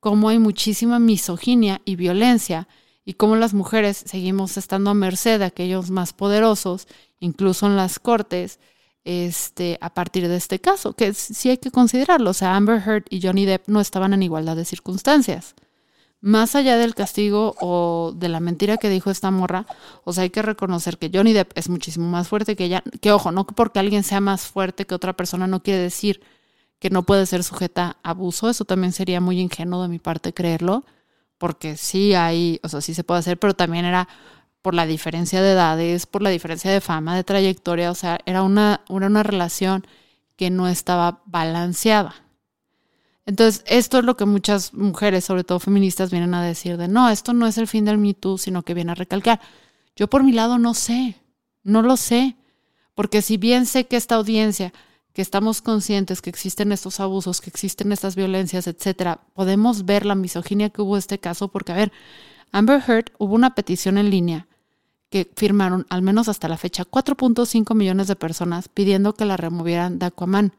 cómo 0.00 0.28
hay 0.30 0.38
muchísima 0.38 0.98
misoginia 0.98 1.80
y 1.84 1.96
violencia 1.96 2.68
y 3.04 3.14
cómo 3.14 3.36
las 3.36 3.54
mujeres 3.54 4.02
seguimos 4.06 4.56
estando 4.56 4.90
a 4.90 4.94
merced 4.94 5.38
de 5.38 5.46
aquellos 5.46 5.90
más 5.90 6.12
poderosos, 6.12 6.86
incluso 7.18 7.66
en 7.66 7.76
las 7.76 7.98
cortes, 7.98 8.60
este, 9.04 9.78
a 9.80 9.94
partir 9.94 10.28
de 10.28 10.36
este 10.36 10.60
caso, 10.60 10.92
que 10.94 11.14
sí 11.14 11.50
hay 11.50 11.58
que 11.58 11.70
considerarlo. 11.70 12.30
O 12.30 12.34
sea, 12.34 12.56
Amber 12.56 12.82
Heard 12.86 13.04
y 13.10 13.20
Johnny 13.22 13.46
Depp 13.46 13.68
no 13.68 13.80
estaban 13.80 14.12
en 14.12 14.22
igualdad 14.22 14.56
de 14.56 14.64
circunstancias. 14.64 15.54
más 16.22 16.54
allá 16.54 16.76
del 16.76 16.94
castigo 16.94 17.54
o 17.60 18.12
de 18.14 18.28
la 18.28 18.40
mentira 18.40 18.76
que 18.76 18.90
dijo 18.90 19.10
esta 19.10 19.30
morra, 19.30 19.66
o 20.04 20.12
sea, 20.12 20.24
hay 20.24 20.30
que 20.30 20.42
reconocer 20.42 20.98
que 20.98 21.10
Johnny 21.12 21.32
Depp 21.32 21.52
es 21.56 21.68
muchísimo 21.70 22.06
más 22.08 22.28
fuerte 22.28 22.56
que 22.56 22.64
ella, 22.64 22.82
que 23.00 23.12
ojo, 23.12 23.32
no 23.32 23.46
porque 23.46 23.78
alguien 23.78 24.02
sea 24.04 24.20
más 24.20 24.42
fuerte 24.46 24.86
que 24.86 24.94
otra 24.94 25.14
persona 25.14 25.46
no 25.46 25.62
quiere 25.62 25.80
decir 25.80 26.20
que 26.80 26.90
no 26.90 27.04
puede 27.04 27.26
ser 27.26 27.44
sujeta 27.44 27.98
a 28.02 28.10
abuso, 28.10 28.50
eso 28.50 28.64
también 28.64 28.92
sería 28.92 29.20
muy 29.20 29.38
ingenuo 29.38 29.82
de 29.82 29.88
mi 29.88 30.00
parte 30.00 30.32
creerlo, 30.32 30.84
porque 31.38 31.76
sí 31.76 32.14
hay, 32.14 32.58
o 32.62 32.68
sea, 32.68 32.80
sí 32.80 32.94
se 32.94 33.04
puede 33.04 33.20
hacer, 33.20 33.38
pero 33.38 33.54
también 33.54 33.84
era 33.84 34.08
por 34.62 34.74
la 34.74 34.86
diferencia 34.86 35.42
de 35.42 35.52
edades, 35.52 36.06
por 36.06 36.22
la 36.22 36.30
diferencia 36.30 36.70
de 36.70 36.80
fama, 36.80 37.14
de 37.14 37.24
trayectoria, 37.24 37.90
o 37.90 37.94
sea, 37.94 38.18
era 38.26 38.42
una, 38.42 38.80
era 38.88 39.06
una 39.06 39.22
relación 39.22 39.86
que 40.36 40.50
no 40.50 40.68
estaba 40.68 41.22
balanceada. 41.26 42.14
Entonces, 43.26 43.62
esto 43.66 43.98
es 43.98 44.04
lo 44.04 44.16
que 44.16 44.24
muchas 44.24 44.74
mujeres, 44.74 45.24
sobre 45.24 45.44
todo 45.44 45.60
feministas, 45.60 46.10
vienen 46.10 46.34
a 46.34 46.42
decir 46.42 46.78
de, 46.78 46.88
no, 46.88 47.10
esto 47.10 47.32
no 47.32 47.46
es 47.46 47.58
el 47.58 47.68
fin 47.68 47.84
del 47.84 47.98
Me 47.98 48.14
Too, 48.14 48.38
sino 48.38 48.62
que 48.62 48.74
viene 48.74 48.92
a 48.92 48.96
recalcar. 48.96 49.40
Yo 49.94 50.08
por 50.08 50.24
mi 50.24 50.32
lado 50.32 50.58
no 50.58 50.74
sé, 50.74 51.16
no 51.62 51.82
lo 51.82 51.96
sé, 51.96 52.36
porque 52.94 53.22
si 53.22 53.36
bien 53.36 53.66
sé 53.66 53.86
que 53.86 53.96
esta 53.96 54.14
audiencia, 54.16 54.72
que 55.20 55.22
estamos 55.22 55.60
conscientes 55.60 56.22
que 56.22 56.30
existen 56.30 56.72
estos 56.72 56.98
abusos, 56.98 57.42
que 57.42 57.50
existen 57.50 57.92
estas 57.92 58.16
violencias, 58.16 58.66
etcétera, 58.66 59.20
podemos 59.34 59.84
ver 59.84 60.06
la 60.06 60.14
misoginia 60.14 60.70
que 60.70 60.80
hubo 60.80 60.96
en 60.96 61.00
este 61.00 61.18
caso, 61.18 61.48
porque 61.48 61.72
a 61.72 61.74
ver, 61.74 61.92
Amber 62.52 62.82
Heard 62.88 63.12
hubo 63.18 63.34
una 63.34 63.54
petición 63.54 63.98
en 63.98 64.08
línea 64.08 64.48
que 65.10 65.30
firmaron, 65.36 65.84
al 65.90 66.00
menos 66.00 66.30
hasta 66.30 66.48
la 66.48 66.56
fecha, 66.56 66.86
4.5 66.86 67.74
millones 67.74 68.06
de 68.06 68.16
personas 68.16 68.70
pidiendo 68.70 69.12
que 69.12 69.26
la 69.26 69.36
removieran 69.36 69.98
de 69.98 70.06
Aquaman. 70.06 70.54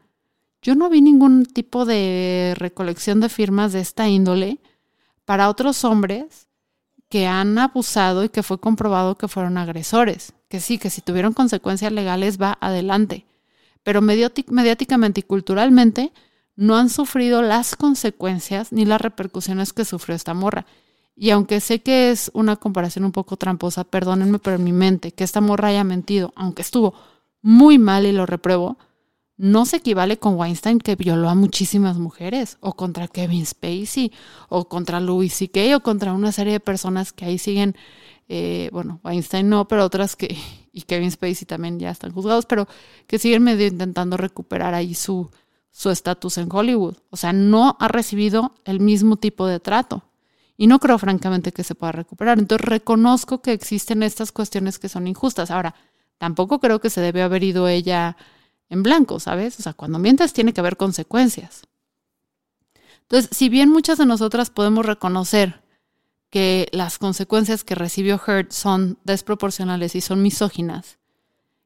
Yo 0.62 0.76
no 0.76 0.88
vi 0.88 1.02
ningún 1.02 1.44
tipo 1.44 1.84
de 1.84 2.54
recolección 2.56 3.18
de 3.18 3.30
firmas 3.30 3.72
de 3.72 3.80
esta 3.80 4.08
índole 4.08 4.60
para 5.24 5.48
otros 5.48 5.84
hombres 5.84 6.46
que 7.08 7.26
han 7.26 7.58
abusado 7.58 8.22
y 8.22 8.28
que 8.28 8.44
fue 8.44 8.60
comprobado 8.60 9.18
que 9.18 9.26
fueron 9.26 9.58
agresores. 9.58 10.34
Que 10.48 10.60
sí, 10.60 10.78
que 10.78 10.88
si 10.88 11.00
tuvieron 11.00 11.32
consecuencias 11.32 11.90
legales 11.90 12.40
va 12.40 12.58
adelante. 12.60 13.26
Pero 13.82 14.00
mediáticamente 14.02 15.20
y 15.20 15.24
culturalmente 15.24 16.12
no 16.56 16.76
han 16.76 16.90
sufrido 16.90 17.42
las 17.42 17.76
consecuencias 17.76 18.72
ni 18.72 18.84
las 18.84 19.00
repercusiones 19.00 19.72
que 19.72 19.84
sufrió 19.84 20.14
esta 20.14 20.34
morra. 20.34 20.66
Y 21.14 21.30
aunque 21.30 21.60
sé 21.60 21.82
que 21.82 22.10
es 22.10 22.30
una 22.34 22.56
comparación 22.56 23.04
un 23.04 23.12
poco 23.12 23.36
tramposa, 23.36 23.84
perdónenme, 23.84 24.38
pero 24.38 24.56
en 24.56 24.64
mi 24.64 24.72
mente, 24.72 25.12
que 25.12 25.24
esta 25.24 25.40
morra 25.40 25.68
haya 25.68 25.84
mentido, 25.84 26.32
aunque 26.36 26.62
estuvo 26.62 26.94
muy 27.42 27.78
mal 27.78 28.06
y 28.06 28.12
lo 28.12 28.24
repruebo, 28.26 28.78
no 29.36 29.66
se 29.66 29.78
equivale 29.78 30.18
con 30.18 30.36
Weinstein 30.36 30.78
que 30.78 30.96
violó 30.96 31.28
a 31.28 31.34
muchísimas 31.34 31.98
mujeres, 31.98 32.58
o 32.60 32.74
contra 32.74 33.08
Kevin 33.08 33.44
Spacey, 33.44 34.12
o 34.48 34.68
contra 34.68 35.00
Louis 35.00 35.34
C.K., 35.34 35.76
o 35.76 35.80
contra 35.80 36.12
una 36.12 36.32
serie 36.32 36.54
de 36.54 36.60
personas 36.60 37.12
que 37.12 37.24
ahí 37.24 37.38
siguen, 37.38 37.76
eh, 38.28 38.70
bueno, 38.72 39.00
Weinstein 39.04 39.48
no, 39.48 39.66
pero 39.68 39.84
otras 39.84 40.16
que, 40.16 40.38
y 40.72 40.82
Kevin 40.82 41.10
Spacey 41.10 41.46
también 41.46 41.78
ya 41.78 41.90
están 41.90 42.12
juzgados, 42.12 42.46
pero 42.46 42.66
que 43.06 43.18
siguen 43.18 43.42
medio 43.42 43.66
intentando 43.66 44.16
recuperar 44.16 44.74
ahí 44.74 44.94
su 44.94 45.30
estatus 45.84 46.38
en 46.38 46.48
Hollywood. 46.50 46.96
O 47.10 47.16
sea, 47.16 47.32
no 47.32 47.76
ha 47.78 47.88
recibido 47.88 48.54
el 48.64 48.80
mismo 48.80 49.16
tipo 49.16 49.46
de 49.46 49.60
trato. 49.60 50.04
Y 50.56 50.66
no 50.66 50.78
creo 50.78 50.98
francamente 50.98 51.52
que 51.52 51.64
se 51.64 51.74
pueda 51.74 51.92
recuperar. 51.92 52.38
Entonces 52.38 52.66
reconozco 52.66 53.42
que 53.42 53.52
existen 53.52 54.02
estas 54.02 54.32
cuestiones 54.32 54.78
que 54.78 54.88
son 54.88 55.06
injustas. 55.08 55.50
Ahora, 55.50 55.74
tampoco 56.18 56.60
creo 56.60 56.80
que 56.80 56.90
se 56.90 57.00
debe 57.00 57.22
haber 57.22 57.42
ido 57.42 57.68
ella 57.68 58.16
en 58.68 58.82
blanco, 58.82 59.18
¿sabes? 59.18 59.58
O 59.58 59.62
sea, 59.62 59.72
cuando 59.72 59.98
mientes 59.98 60.32
tiene 60.32 60.52
que 60.52 60.60
haber 60.60 60.76
consecuencias. 60.76 61.62
Entonces, 63.02 63.36
si 63.36 63.48
bien 63.48 63.70
muchas 63.70 63.98
de 63.98 64.06
nosotras 64.06 64.50
podemos 64.50 64.86
reconocer 64.86 65.61
que 66.32 66.66
las 66.72 66.96
consecuencias 66.96 67.62
que 67.62 67.74
recibió 67.74 68.18
Heard 68.26 68.52
son 68.52 68.98
desproporcionales 69.04 69.94
y 69.94 70.00
son 70.00 70.22
misóginas, 70.22 70.96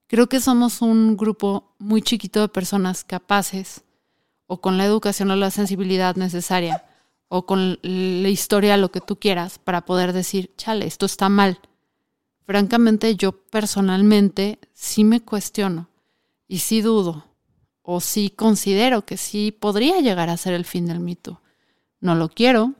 creo 0.08 0.28
que 0.28 0.40
somos 0.40 0.82
un 0.82 1.16
grupo 1.16 1.76
muy 1.78 2.02
chiquito 2.02 2.40
de 2.40 2.48
personas 2.48 3.04
capaces 3.04 3.84
o 4.48 4.60
con 4.60 4.76
la 4.76 4.84
educación 4.84 5.30
o 5.30 5.36
la 5.36 5.52
sensibilidad 5.52 6.16
necesaria 6.16 6.84
o 7.28 7.46
con 7.46 7.78
la 7.80 8.28
historia, 8.28 8.76
lo 8.76 8.90
que 8.90 9.00
tú 9.00 9.20
quieras, 9.20 9.60
para 9.60 9.84
poder 9.84 10.12
decir, 10.12 10.52
chale, 10.56 10.86
esto 10.86 11.06
está 11.06 11.28
mal. 11.28 11.60
Francamente, 12.44 13.14
yo 13.14 13.46
personalmente 13.46 14.58
sí 14.72 15.04
me 15.04 15.20
cuestiono 15.20 15.90
y 16.48 16.58
sí 16.58 16.80
dudo, 16.80 17.28
o 17.82 18.00
sí 18.00 18.30
considero 18.30 19.06
que 19.06 19.16
sí 19.16 19.52
podría 19.52 20.00
llegar 20.00 20.28
a 20.28 20.36
ser 20.36 20.54
el 20.54 20.64
fin 20.64 20.86
del 20.86 20.98
mito. 20.98 21.40
No 22.00 22.16
lo 22.16 22.28
quiero, 22.28 22.74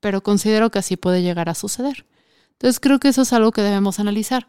pero 0.00 0.22
considero 0.22 0.70
que 0.70 0.78
así 0.78 0.96
puede 0.96 1.22
llegar 1.22 1.48
a 1.48 1.54
suceder. 1.54 2.06
Entonces 2.52 2.80
creo 2.80 2.98
que 2.98 3.08
eso 3.08 3.22
es 3.22 3.32
algo 3.32 3.52
que 3.52 3.62
debemos 3.62 4.00
analizar. 4.00 4.48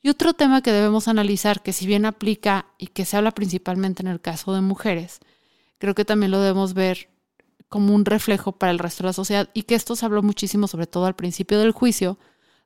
Y 0.00 0.10
otro 0.10 0.32
tema 0.32 0.62
que 0.62 0.72
debemos 0.72 1.08
analizar, 1.08 1.62
que 1.62 1.72
si 1.72 1.86
bien 1.86 2.04
aplica 2.04 2.66
y 2.78 2.88
que 2.88 3.04
se 3.04 3.16
habla 3.16 3.32
principalmente 3.32 4.02
en 4.02 4.08
el 4.08 4.20
caso 4.20 4.54
de 4.54 4.60
mujeres, 4.60 5.18
creo 5.78 5.94
que 5.94 6.04
también 6.04 6.30
lo 6.30 6.40
debemos 6.40 6.74
ver 6.74 7.08
como 7.68 7.94
un 7.94 8.04
reflejo 8.04 8.52
para 8.52 8.70
el 8.70 8.78
resto 8.78 9.02
de 9.02 9.08
la 9.08 9.12
sociedad 9.12 9.50
y 9.54 9.64
que 9.64 9.74
esto 9.74 9.96
se 9.96 10.06
habló 10.06 10.22
muchísimo, 10.22 10.68
sobre 10.68 10.86
todo 10.86 11.06
al 11.06 11.16
principio 11.16 11.58
del 11.58 11.72
juicio, 11.72 12.18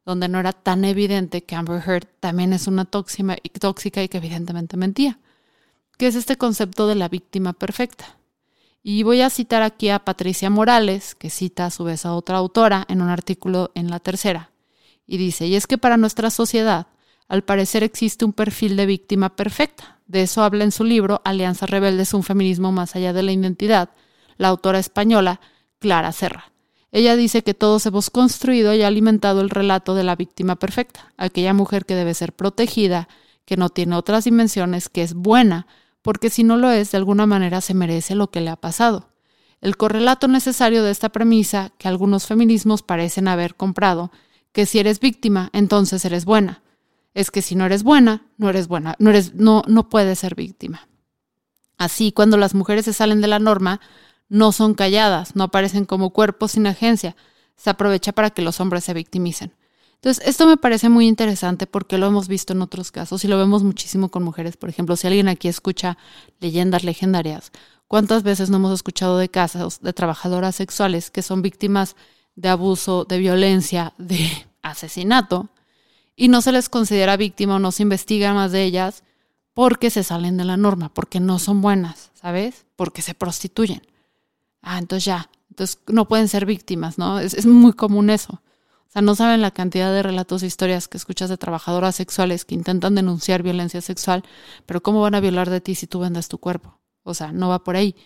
donde 0.05 0.29
no 0.29 0.39
era 0.39 0.53
tan 0.53 0.85
evidente 0.85 1.45
que 1.45 1.57
Amber 1.57 1.83
Heard 1.87 2.07
también 2.21 2.53
es 2.53 2.67
una 2.67 2.85
tóxica 2.85 4.03
y 4.03 4.09
que 4.09 4.19
evidentemente 4.19 4.77
mentía 4.77 5.19
que 6.03 6.09
es 6.09 6.17
este 6.17 6.37
concepto 6.37 6.89
de 6.89 6.97
la 6.97 7.09
víctima 7.09 7.53
perfecta. 7.53 8.17
Y 8.83 9.05
voy 9.05 9.21
a 9.21 9.31
citar 9.31 9.63
aquí 9.63 9.91
a 9.91 10.01
Patricia 10.01 10.51
Morales, 10.51 11.15
que 11.15 11.31
cita 11.31 11.67
a 11.67 11.71
su 11.71 11.85
vez 11.85 12.05
a 12.05 12.15
otra 12.15 12.39
autora 12.39 12.85
en 12.89 13.01
un 13.01 13.09
artículo 13.09 13.71
en 13.77 13.91
la 13.91 14.01
tercera. 14.01 14.51
Y 15.07 15.19
dice, 15.19 15.47
y 15.47 15.55
es 15.55 15.69
que 15.69 15.79
para 15.79 15.97
nuestra 15.97 16.31
sociedad, 16.31 16.89
al 17.29 17.45
parecer 17.45 17.85
existe 17.85 18.25
un 18.25 18.33
perfil 18.33 18.77
de 18.77 18.87
víctima 18.87 19.37
perfecta. 19.37 20.01
De 20.07 20.23
eso 20.23 20.43
habla 20.43 20.65
en 20.65 20.73
su 20.73 20.83
libro 20.83 21.21
Alianza 21.25 21.67
Rebeldes, 21.67 22.13
un 22.13 22.25
feminismo 22.25 22.73
más 22.73 22.97
allá 22.97 23.13
de 23.13 23.23
la 23.23 23.33
identidad, 23.33 23.91
la 24.37 24.49
autora 24.49 24.81
española 24.81 25.41
Clara 25.79 26.11
Serra. 26.11 26.53
Ella 26.91 27.17
dice 27.17 27.43
que 27.43 27.55
todos 27.55 27.87
hemos 27.87 28.11
construido 28.11 28.75
y 28.75 28.83
alimentado 28.83 29.41
el 29.41 29.51
relato 29.51 29.95
de 29.95 30.05
la 30.05 30.17
víctima 30.17 30.57
perfecta, 30.57 31.13
aquella 31.17 31.55
mujer 31.55 31.87
que 31.87 31.95
debe 31.95 32.15
ser 32.15 32.33
protegida, 32.33 33.09
que 33.45 33.57
no 33.57 33.71
tiene 33.71 33.97
otras 33.97 34.25
dimensiones, 34.25 34.89
que 34.89 35.03
es 35.03 35.15
buena, 35.15 35.67
porque 36.03 36.31
si 36.31 36.45
no 36.45 36.57
lo 36.57 36.71
es, 36.71 36.91
de 36.91 36.99
alguna 36.99 37.27
manera 37.27 37.61
se 37.61 37.75
merece 37.75 38.15
lo 38.15 38.31
que 38.31 38.41
le 38.41 38.51
ha 38.51 38.57
pasado. 38.57 39.09
El 39.61 39.77
correlato 39.77 40.27
necesario 40.27 40.83
de 40.83 40.91
esta 40.91 41.11
premisa 41.11 41.73
que 41.79 41.89
algunos 41.89 42.27
feminismos 42.27 42.83
parecen 42.83 43.29
haber 43.29 43.55
comprado, 43.55 44.11
que 44.51 44.67
si 44.67 44.81
eres 44.81 45.01
víctima, 45.01 45.51
entonces 45.53 46.05
eres 46.05 46.25
buena. 46.25 46.63
Es 47.15 47.31
que 47.31 47.43
si 47.43 47.55
no 47.55 47.65
eres 47.65 47.85
buena, 47.85 48.27
no 48.37 48.51
eres 48.51 48.69
buena, 48.69 48.97
no 48.99 49.11
eres 49.11 49.35
no 49.35 49.63
no 49.69 49.89
puedes 49.89 50.19
ser 50.19 50.35
víctima. 50.35 50.89
Así, 51.79 52.13
cuando 52.13 52.37
las 52.37 52.55
mujeres 52.55 52.85
se 52.85 52.93
salen 52.93 53.21
de 53.21 53.29
la 53.29 53.39
norma, 53.39 53.81
no 54.29 54.53
son 54.53 54.75
calladas, 54.75 55.37
no 55.37 55.45
aparecen 55.45 55.85
como 55.85 56.11
cuerpos 56.11 56.53
sin 56.53 56.67
agencia. 56.67 57.17
Se 57.57 57.71
aprovecha 57.71 58.13
para 58.13 58.31
que 58.31 58.43
los 58.43 58.61
hombres 58.61 58.85
se 58.85 58.95
victimicen. 58.95 59.55
Entonces, 60.03 60.27
esto 60.27 60.49
me 60.49 60.57
parece 60.57 60.89
muy 60.89 61.07
interesante 61.07 61.69
porque 61.69 61.97
lo 61.97 62.07
hemos 62.07 62.27
visto 62.27 62.55
en 62.55 62.63
otros 62.63 62.91
casos 62.91 63.25
y 63.25 63.29
lo 63.29 63.39
vemos 63.39 63.63
muchísimo 63.63 64.09
con 64.09 64.25
mujeres. 64.25 64.57
Por 64.57 64.69
ejemplo, 64.69 64.97
si 64.97 65.07
alguien 65.07 65.29
aquí 65.29 65.47
escucha 65.47 65.97
leyendas 66.41 66.83
legendarias, 66.83 67.53
¿cuántas 67.87 68.25
veces 68.25 68.51
no 68.51 68.57
hemos 68.57 68.73
escuchado 68.73 69.17
de 69.17 69.29
casos 69.29 69.81
de 69.81 69.93
trabajadoras 69.93 70.57
sexuales 70.57 71.13
que 71.13 71.23
son 71.23 71.41
víctimas 71.41 71.95
de 72.35 72.49
abuso, 72.49 73.05
de 73.05 73.19
violencia, 73.19 73.95
de 73.97 74.29
asesinato 74.63 75.51
y 76.17 76.27
no 76.27 76.43
se 76.43 76.51
les 76.51 76.69
considera 76.69 77.17
víctima 77.17 77.55
o 77.55 77.61
no 77.61 77.71
se 77.71 77.85
investiga 77.85 78.35
más 78.35 78.51
de 78.51 78.65
ellas 78.65 79.05
porque 79.55 79.89
se 79.89 80.03
salen 80.03 80.37
de 80.37 80.45
la 80.45 80.57
norma, 80.57 80.93
porque 80.93 81.21
no 81.21 81.39
son 81.39 81.61
buenas, 81.61 82.11
¿sabes? 82.15 82.67
Porque 82.75 83.03
se 83.03 83.15
prostituyen. 83.15 83.83
Ah, 84.63 84.81
entonces 84.81 85.05
ya, 85.05 85.31
entonces 85.51 85.79
no 85.87 86.09
pueden 86.09 86.27
ser 86.27 86.45
víctimas, 86.45 86.99
¿no? 86.99 87.21
Es, 87.21 87.35
es 87.35 87.47
muy 87.47 87.75
común 87.75 88.11
eso. 88.11 88.43
O 88.93 88.97
sea, 88.97 89.01
no 89.01 89.15
saben 89.15 89.41
la 89.41 89.53
cantidad 89.53 89.91
de 89.91 90.03
relatos 90.03 90.43
e 90.43 90.47
historias 90.47 90.87
que 90.87 90.99
escuchas 90.99 91.31
de 91.31 91.39
trabajadoras 91.39 91.97
sexuales 91.97 92.45
que 92.45 92.55
intentan 92.55 92.95
denunciar 92.95 93.43
violencia 93.43 93.81
sexual, 93.81 94.23
pero 94.67 94.83
¿cómo 94.83 95.01
van 95.01 95.15
a 95.15 95.21
violar 95.21 95.49
de 95.49 95.63
ti 95.63 95.75
si 95.75 95.87
tú 95.87 96.01
vendas 96.01 96.29
tu 96.29 96.37
cuerpo? 96.37 96.79
O 97.03 97.15
sea, 97.15 97.33
no 97.33 97.49
va 97.49 97.65
por 97.65 97.75
ahí. 97.75 97.97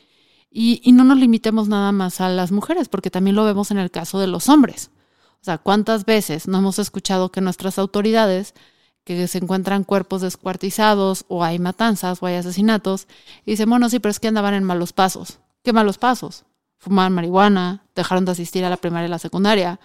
Y, 0.49 0.93
no 0.93 1.03
nos 1.03 1.19
limitemos 1.19 1.67
nada 1.67 1.91
más 1.91 2.21
a 2.21 2.29
las 2.29 2.53
mujeres, 2.53 2.89
porque 2.89 3.11
también 3.11 3.35
lo 3.35 3.45
vemos 3.45 3.73
en 3.73 3.79
el 3.79 3.91
caso 3.91 4.21
de 4.21 4.29
los 4.29 4.49
hombres. 4.49 4.93
O 5.41 5.45
sea, 5.45 5.59
¿cuántas 5.59 6.05
veces 6.05 6.47
no 6.47 6.59
hemos 6.59 6.79
escuchado 6.79 7.33
que 7.33 7.41
nuestras 7.41 7.81
autoridades, 7.81 8.55
que 9.03 9.27
se 9.27 9.39
encuentran 9.39 9.83
cuerpos 9.83 10.23
descuartizados 10.23 11.25
o 11.27 11.43
hay 11.43 11.59
matanzas 11.59 12.23
o 12.23 12.27
hay 12.27 12.37
asesinatos, 12.37 13.09
y 13.45 13.51
dicen, 13.51 13.69
bueno, 13.69 13.91
sí, 13.91 13.99
pero 13.99 14.13
es 14.13 14.21
que 14.21 14.29
andaban 14.29 14.55
en 14.55 14.63
malos 14.63 14.93
pasos. 14.93 15.41
¿Qué 15.65 15.73
malos 15.73 15.99
pasos? 15.99 16.45
Fumaban 16.79 17.13
marihuana, 17.13 17.85
dejaron 17.97 18.25
de 18.25 18.31
asistir 18.31 18.65
a 18.65 18.71
la 18.71 18.77
primaria 18.77 19.09
y 19.09 19.11
la 19.11 19.19
secundaria, 19.19 19.81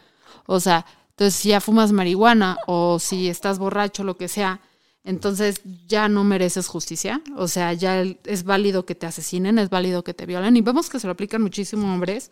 o 0.51 0.59
sea, 0.59 0.85
entonces 1.11 1.35
si 1.35 1.49
ya 1.49 1.61
fumas 1.61 1.93
marihuana 1.93 2.57
o 2.67 2.99
si 2.99 3.29
estás 3.29 3.57
borracho, 3.57 4.03
lo 4.03 4.17
que 4.17 4.27
sea, 4.27 4.59
entonces 5.05 5.61
ya 5.87 6.09
no 6.09 6.25
mereces 6.25 6.67
justicia. 6.67 7.21
O 7.37 7.47
sea, 7.47 7.73
ya 7.73 8.01
es 8.01 8.43
válido 8.43 8.85
que 8.85 8.95
te 8.95 9.07
asesinen, 9.07 9.59
es 9.59 9.69
válido 9.69 10.03
que 10.03 10.13
te 10.13 10.25
violen. 10.25 10.57
Y 10.57 10.61
vemos 10.61 10.89
que 10.89 10.99
se 10.99 11.07
lo 11.07 11.13
aplican 11.13 11.41
muchísimo 11.41 11.91
hombres, 11.93 12.31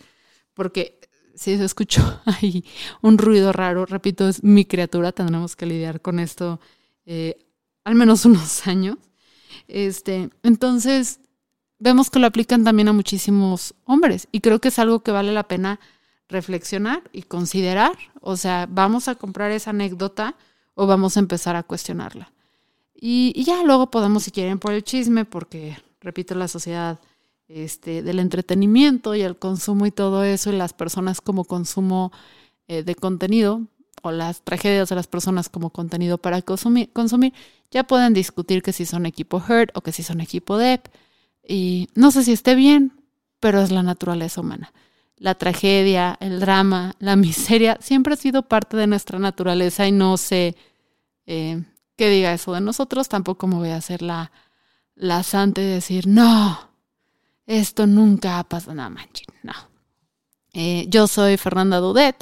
porque 0.53 0.99
si 1.33 1.57
se 1.57 1.63
escuchó 1.63 2.21
ahí 2.25 2.65
un 3.01 3.17
ruido 3.17 3.53
raro, 3.53 3.85
repito, 3.85 4.27
es 4.27 4.43
mi 4.43 4.65
criatura, 4.65 5.13
tendremos 5.13 5.55
que 5.55 5.65
lidiar 5.65 6.01
con 6.01 6.19
esto 6.19 6.59
eh, 7.05 7.37
al 7.85 7.95
menos 7.95 8.25
unos 8.25 8.67
años. 8.67 8.97
Este, 9.69 10.29
entonces, 10.43 11.21
vemos 11.79 12.09
que 12.09 12.19
lo 12.19 12.27
aplican 12.27 12.65
también 12.65 12.89
a 12.89 12.93
muchísimos 12.93 13.75
hombres 13.85 14.27
y 14.33 14.41
creo 14.41 14.59
que 14.59 14.67
es 14.67 14.79
algo 14.79 15.03
que 15.03 15.11
vale 15.11 15.31
la 15.31 15.47
pena 15.47 15.79
reflexionar 16.29 17.03
y 17.11 17.23
considerar. 17.23 17.97
O 18.21 18.37
sea, 18.37 18.67
¿vamos 18.69 19.07
a 19.07 19.15
comprar 19.15 19.51
esa 19.51 19.71
anécdota 19.71 20.35
o 20.75 20.87
vamos 20.87 21.17
a 21.17 21.19
empezar 21.19 21.55
a 21.55 21.63
cuestionarla? 21.63 22.31
Y, 22.93 23.43
ya 23.43 23.63
luego 23.63 23.91
podemos, 23.91 24.23
si 24.23 24.31
quieren, 24.31 24.59
por 24.59 24.73
el 24.73 24.83
chisme, 24.83 25.25
porque, 25.25 25.77
repito, 26.01 26.35
la 26.35 26.47
sociedad 26.47 26.99
este, 27.47 28.03
del 28.03 28.19
entretenimiento 28.19 29.15
y 29.15 29.21
el 29.21 29.37
consumo 29.37 29.85
y 29.85 29.91
todo 29.91 30.23
eso, 30.23 30.51
y 30.51 30.57
las 30.57 30.73
personas 30.73 31.21
como 31.21 31.45
consumo 31.45 32.11
eh, 32.67 32.83
de 32.83 32.95
contenido, 32.95 33.61
o 34.01 34.11
las 34.11 34.41
tragedias 34.43 34.89
de 34.89 34.95
las 34.95 35.07
personas 35.07 35.49
como 35.49 35.71
contenido 35.71 36.17
para 36.17 36.41
consumir, 36.41 36.91
consumir, 36.93 37.33
ya 37.71 37.83
pueden 37.83 38.13
discutir 38.13 38.61
que 38.63 38.73
si 38.73 38.85
son 38.85 39.05
equipo 39.05 39.37
Hurt 39.37 39.71
o 39.75 39.81
que 39.81 39.91
si 39.91 40.03
son 40.03 40.21
equipo 40.21 40.57
Depp. 40.57 40.87
Y 41.45 41.87
no 41.95 42.11
sé 42.11 42.23
si 42.23 42.31
esté 42.31 42.55
bien, 42.55 42.93
pero 43.39 43.61
es 43.61 43.71
la 43.71 43.83
naturaleza 43.83 44.41
humana. 44.41 44.71
La 45.19 45.35
tragedia, 45.35 46.17
el 46.19 46.39
drama, 46.39 46.95
la 46.99 47.15
miseria, 47.15 47.77
siempre 47.81 48.13
ha 48.13 48.17
sido 48.17 48.43
parte 48.43 48.75
de 48.77 48.87
nuestra 48.87 49.19
naturaleza 49.19 49.85
y 49.85 49.91
no 49.91 50.17
sé 50.17 50.55
eh, 51.27 51.61
qué 51.95 52.09
diga 52.09 52.33
eso 52.33 52.53
de 52.53 52.61
nosotros. 52.61 53.09
Tampoco 53.09 53.45
me 53.45 53.55
voy 53.55 53.69
a 53.69 53.75
hacer 53.75 54.01
la, 54.01 54.31
la 54.95 55.21
santa 55.23 55.61
y 55.61 55.65
decir, 55.65 56.07
no, 56.07 56.57
esto 57.45 57.85
nunca 57.85 58.39
ha 58.39 58.43
pasado, 58.43 58.75
no 58.75 58.89
manches, 58.89 59.27
no. 59.43 59.53
Eh, 60.53 60.85
yo 60.89 61.07
soy 61.07 61.37
Fernanda 61.37 61.77
Dudet. 61.77 62.15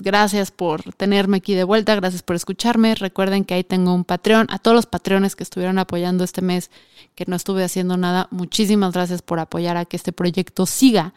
gracias 0.00 0.50
por 0.50 0.82
tenerme 0.94 1.38
aquí 1.38 1.54
de 1.54 1.64
vuelta, 1.64 1.94
gracias 1.94 2.22
por 2.22 2.36
escucharme. 2.36 2.94
Recuerden 2.94 3.44
que 3.44 3.54
ahí 3.54 3.64
tengo 3.64 3.94
un 3.94 4.04
Patreon. 4.04 4.46
A 4.50 4.58
todos 4.58 4.74
los 4.74 4.86
Patreones 4.86 5.36
que 5.36 5.42
estuvieron 5.42 5.78
apoyando 5.78 6.24
este 6.24 6.42
mes, 6.42 6.70
que 7.14 7.24
no 7.26 7.36
estuve 7.36 7.64
haciendo 7.64 7.96
nada, 7.96 8.28
muchísimas 8.30 8.92
gracias 8.92 9.22
por 9.22 9.38
apoyar 9.38 9.76
a 9.76 9.84
que 9.84 9.96
este 9.96 10.12
proyecto 10.12 10.66
siga, 10.66 11.14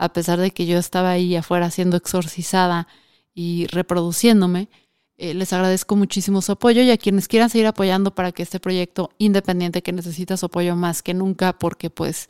a 0.00 0.14
pesar 0.14 0.40
de 0.40 0.50
que 0.50 0.64
yo 0.64 0.78
estaba 0.78 1.10
ahí 1.10 1.36
afuera 1.36 1.70
siendo 1.70 1.98
exorcizada 1.98 2.88
y 3.34 3.66
reproduciéndome. 3.66 4.70
Eh, 5.18 5.34
les 5.34 5.52
agradezco 5.52 5.94
muchísimo 5.94 6.40
su 6.40 6.52
apoyo 6.52 6.80
y 6.80 6.90
a 6.90 6.96
quienes 6.96 7.28
quieran 7.28 7.50
seguir 7.50 7.66
apoyando 7.66 8.14
para 8.14 8.32
que 8.32 8.42
este 8.42 8.60
proyecto 8.60 9.10
independiente 9.18 9.82
que 9.82 9.92
necesita 9.92 10.38
su 10.38 10.46
apoyo 10.46 10.74
más 10.74 11.02
que 11.02 11.12
nunca, 11.12 11.52
porque 11.52 11.90
pues 11.90 12.28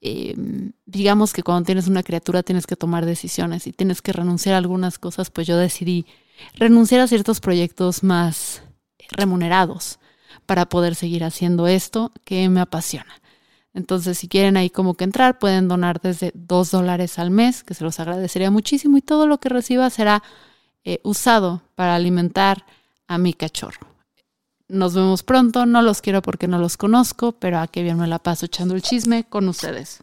em, 0.00 0.70
digamos 0.86 1.32
que 1.32 1.42
cuando 1.42 1.66
tienes 1.66 1.88
una 1.88 2.04
criatura 2.04 2.44
tienes 2.44 2.68
que 2.68 2.76
tomar 2.76 3.04
decisiones 3.04 3.66
y 3.66 3.72
tienes 3.72 4.02
que 4.02 4.12
renunciar 4.12 4.54
a 4.54 4.58
algunas 4.58 5.00
cosas, 5.00 5.30
pues 5.30 5.48
yo 5.48 5.56
decidí 5.56 6.06
renunciar 6.54 7.00
a 7.00 7.08
ciertos 7.08 7.40
proyectos 7.40 8.04
más 8.04 8.62
remunerados 9.10 9.98
para 10.46 10.68
poder 10.68 10.94
seguir 10.94 11.24
haciendo 11.24 11.66
esto 11.66 12.12
que 12.24 12.48
me 12.48 12.60
apasiona. 12.60 13.20
Entonces, 13.72 14.18
si 14.18 14.28
quieren 14.28 14.56
ahí 14.56 14.68
como 14.68 14.94
que 14.94 15.04
entrar, 15.04 15.38
pueden 15.38 15.68
donar 15.68 16.00
desde 16.00 16.32
dos 16.34 16.70
dólares 16.70 17.18
al 17.18 17.30
mes, 17.30 17.62
que 17.62 17.74
se 17.74 17.84
los 17.84 18.00
agradecería 18.00 18.50
muchísimo 18.50 18.96
y 18.96 19.02
todo 19.02 19.26
lo 19.26 19.38
que 19.38 19.48
reciba 19.48 19.88
será 19.90 20.22
eh, 20.84 21.00
usado 21.04 21.62
para 21.76 21.94
alimentar 21.94 22.64
a 23.06 23.18
mi 23.18 23.32
cachorro. 23.32 23.86
Nos 24.68 24.94
vemos 24.94 25.22
pronto, 25.22 25.66
no 25.66 25.82
los 25.82 26.00
quiero 26.00 26.22
porque 26.22 26.48
no 26.48 26.58
los 26.58 26.76
conozco, 26.76 27.32
pero 27.32 27.58
a 27.58 27.66
qué 27.66 27.82
bien 27.82 27.98
me 27.98 28.06
la 28.06 28.18
paso 28.20 28.46
echando 28.46 28.74
el 28.74 28.82
chisme 28.82 29.24
con 29.24 29.48
ustedes. 29.48 30.02